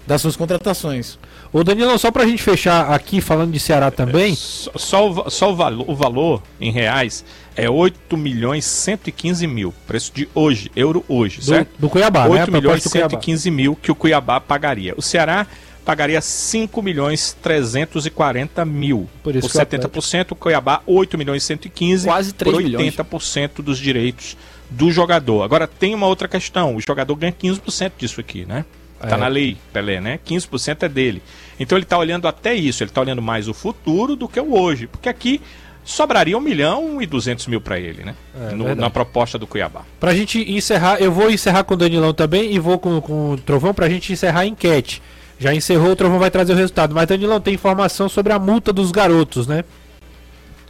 [0.08, 1.18] das suas contratações.
[1.52, 4.36] Ô Danilo, só pra gente fechar aqui falando de Ceará também.
[4.36, 7.26] Só, só o, só o, valo- o valor em reais
[7.56, 9.74] é 8 milhões 115 mil.
[9.88, 11.70] Preço de hoje, euro hoje, Do, certo?
[11.80, 12.30] do Cuiabá, né?
[12.30, 13.10] 8 A proposta milhões do Cuiabá.
[13.12, 14.94] 115 mil que o Cuiabá pagaria.
[14.98, 15.48] O Ceará
[15.84, 19.10] pagaria 5 milhões 340 mil.
[19.24, 22.94] Por isso por que o 70%, o Cuiabá 8 milhões 115 Quase 3 por milhões.
[22.96, 24.36] 80% dos direitos
[24.70, 25.44] do jogador.
[25.44, 28.66] Agora tem uma outra questão, o jogador ganha 15% disso aqui, né?
[29.00, 29.18] Tá É.
[29.18, 30.20] na lei, Pelé, né?
[30.26, 31.22] 15% é dele.
[31.60, 34.58] Então ele tá olhando até isso, ele tá olhando mais o futuro do que o
[34.60, 35.42] hoje, porque aqui
[35.84, 38.16] sobraria 1 milhão e 200 mil para ele, né?
[38.50, 39.82] É, No- na proposta do Cuiabá.
[40.00, 43.38] Pra gente encerrar, eu vou encerrar com o Danilão também e vou com, com o
[43.38, 45.02] Trovão pra gente encerrar a enquete.
[45.38, 46.96] Já encerrou, o Trovão vai trazer o resultado.
[46.96, 49.64] Mas Danilão tem informação sobre a multa dos garotos, né?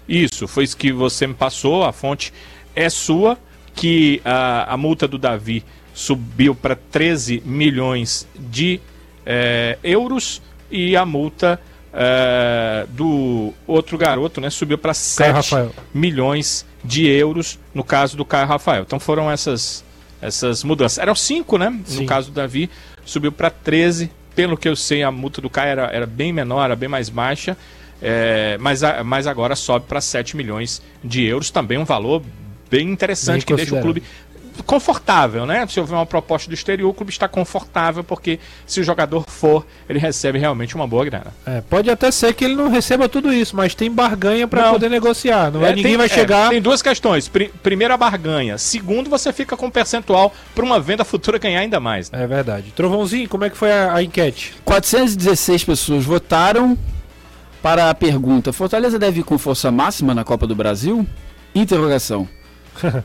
[0.07, 2.31] Isso, foi isso que você me passou, a fonte
[2.75, 3.37] é sua,
[3.75, 5.63] que a, a multa do Davi
[5.93, 8.79] subiu para 13 milhões de
[9.25, 11.59] eh, euros e a multa
[11.93, 15.71] eh, do outro garoto né, subiu para 7 Rafael.
[15.93, 18.83] milhões de euros no caso do Caio Rafael.
[18.83, 19.83] Então foram essas,
[20.21, 20.97] essas mudanças.
[20.97, 21.79] Eram 5, né?
[21.85, 22.01] Sim.
[22.01, 22.69] No caso do Davi,
[23.05, 24.11] subiu para 13.
[24.35, 27.07] Pelo que eu sei, a multa do Caio era, era bem menor, era bem mais
[27.07, 27.57] baixa.
[28.01, 32.21] É, mas, a- mas agora sobe para 7 milhões de euros, também um valor
[32.69, 34.01] bem interessante Bem que deixa o clube
[34.65, 35.67] confortável, né?
[35.67, 39.65] Se houver uma proposta do exterior, o clube está confortável porque se o jogador for,
[39.89, 41.27] ele recebe realmente uma boa grana.
[41.45, 44.71] É, pode até ser que ele não receba tudo isso, mas tem barganha pra Não.
[44.73, 45.51] poder negociar.
[45.51, 46.49] Não vai, É, ninguém tem- vai é, chegar.
[46.49, 47.27] tem duas questões.
[47.27, 48.57] Pri- primeiro, a barganha.
[48.57, 52.09] Segundo, você fica com um percentual para uma venda futura ganhar ainda mais.
[52.09, 52.23] né?
[52.23, 52.71] É verdade.
[52.73, 54.55] Trovãozinho, como é que foi a, a enquete?
[54.63, 56.77] 416 pessoas votaram
[57.61, 61.05] para a pergunta: Fortaleza deve ir com força máxima na Copa do Brasil?
[61.53, 62.27] Interrogação.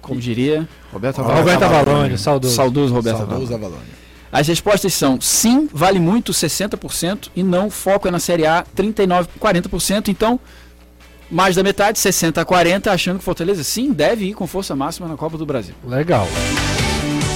[0.00, 1.40] Como diria Roberto Avalone.
[1.40, 2.18] Roberto Avalone.
[2.18, 2.54] Saudoso.
[2.54, 3.66] Saudoso Roberto Saudoso Avalone.
[3.66, 3.98] Avalone.
[4.30, 9.28] As respostas são sim, vale muito 60% e não, foco é na Série A 39,
[9.40, 10.08] 40%.
[10.08, 10.38] Então,
[11.30, 15.08] mais da metade, 60 a 40, achando que Fortaleza sim deve ir com força máxima
[15.08, 15.74] na Copa do Brasil.
[15.84, 16.26] Legal.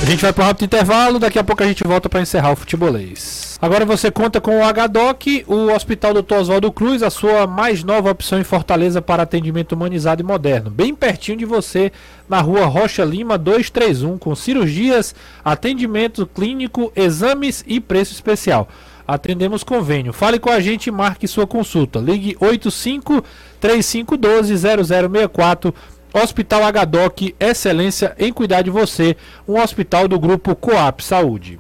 [0.03, 2.51] A gente vai para um rápido intervalo, daqui a pouco a gente volta para encerrar
[2.51, 3.57] o futebolês.
[3.63, 6.35] Agora você conta com o HDOC, o Hospital Dr.
[6.35, 10.71] Oswaldo Cruz, a sua mais nova opção em Fortaleza para atendimento humanizado e moderno.
[10.71, 11.93] Bem pertinho de você,
[12.29, 18.69] na rua Rocha Lima 231, com cirurgias, atendimento clínico, exames e preço especial.
[19.07, 20.13] Atendemos convênio.
[20.13, 22.01] Fale com a gente e marque sua consulta.
[22.01, 23.23] Ligue 85
[23.61, 25.73] 3512 0064
[26.15, 29.17] Hospital HDOC, excelência em cuidar de você,
[29.49, 31.59] um hospital do grupo Coap Saúde.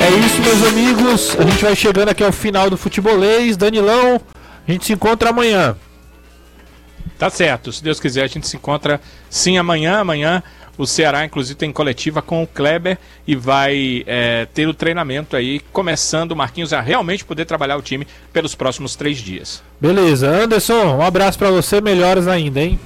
[0.00, 1.36] É isso, meus amigos.
[1.38, 3.56] A gente vai chegando aqui ao final do futebolês.
[3.56, 4.20] Danilão,
[4.66, 5.76] a gente se encontra amanhã.
[7.18, 7.72] Tá certo.
[7.72, 9.00] Se Deus quiser, a gente se encontra
[9.30, 9.98] sim amanhã.
[10.00, 10.42] Amanhã
[10.78, 15.60] o Ceará, inclusive, tem coletiva com o Kleber e vai é, ter o treinamento aí,
[15.72, 19.62] começando o Marquinhos a realmente poder trabalhar o time pelos próximos três dias.
[19.80, 20.28] Beleza.
[20.28, 21.80] Anderson, um abraço para você.
[21.80, 22.78] Melhoras ainda, hein?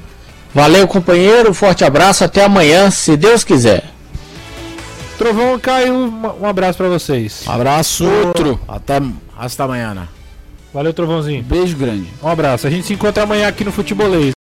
[0.55, 1.53] Valeu, companheiro.
[1.55, 2.24] Forte abraço.
[2.24, 3.84] Até amanhã, se Deus quiser.
[5.18, 7.45] Trovão Caio, um abraço para vocês.
[7.47, 8.07] Abraço.
[8.07, 8.59] Outro.
[8.66, 9.03] Até,
[9.36, 10.09] hasta amanhã.
[10.72, 11.43] Valeu, Trovãozinho.
[11.43, 12.09] Beijo grande.
[12.22, 12.66] Um abraço.
[12.66, 14.39] A gente se encontra amanhã aqui no Futebolês.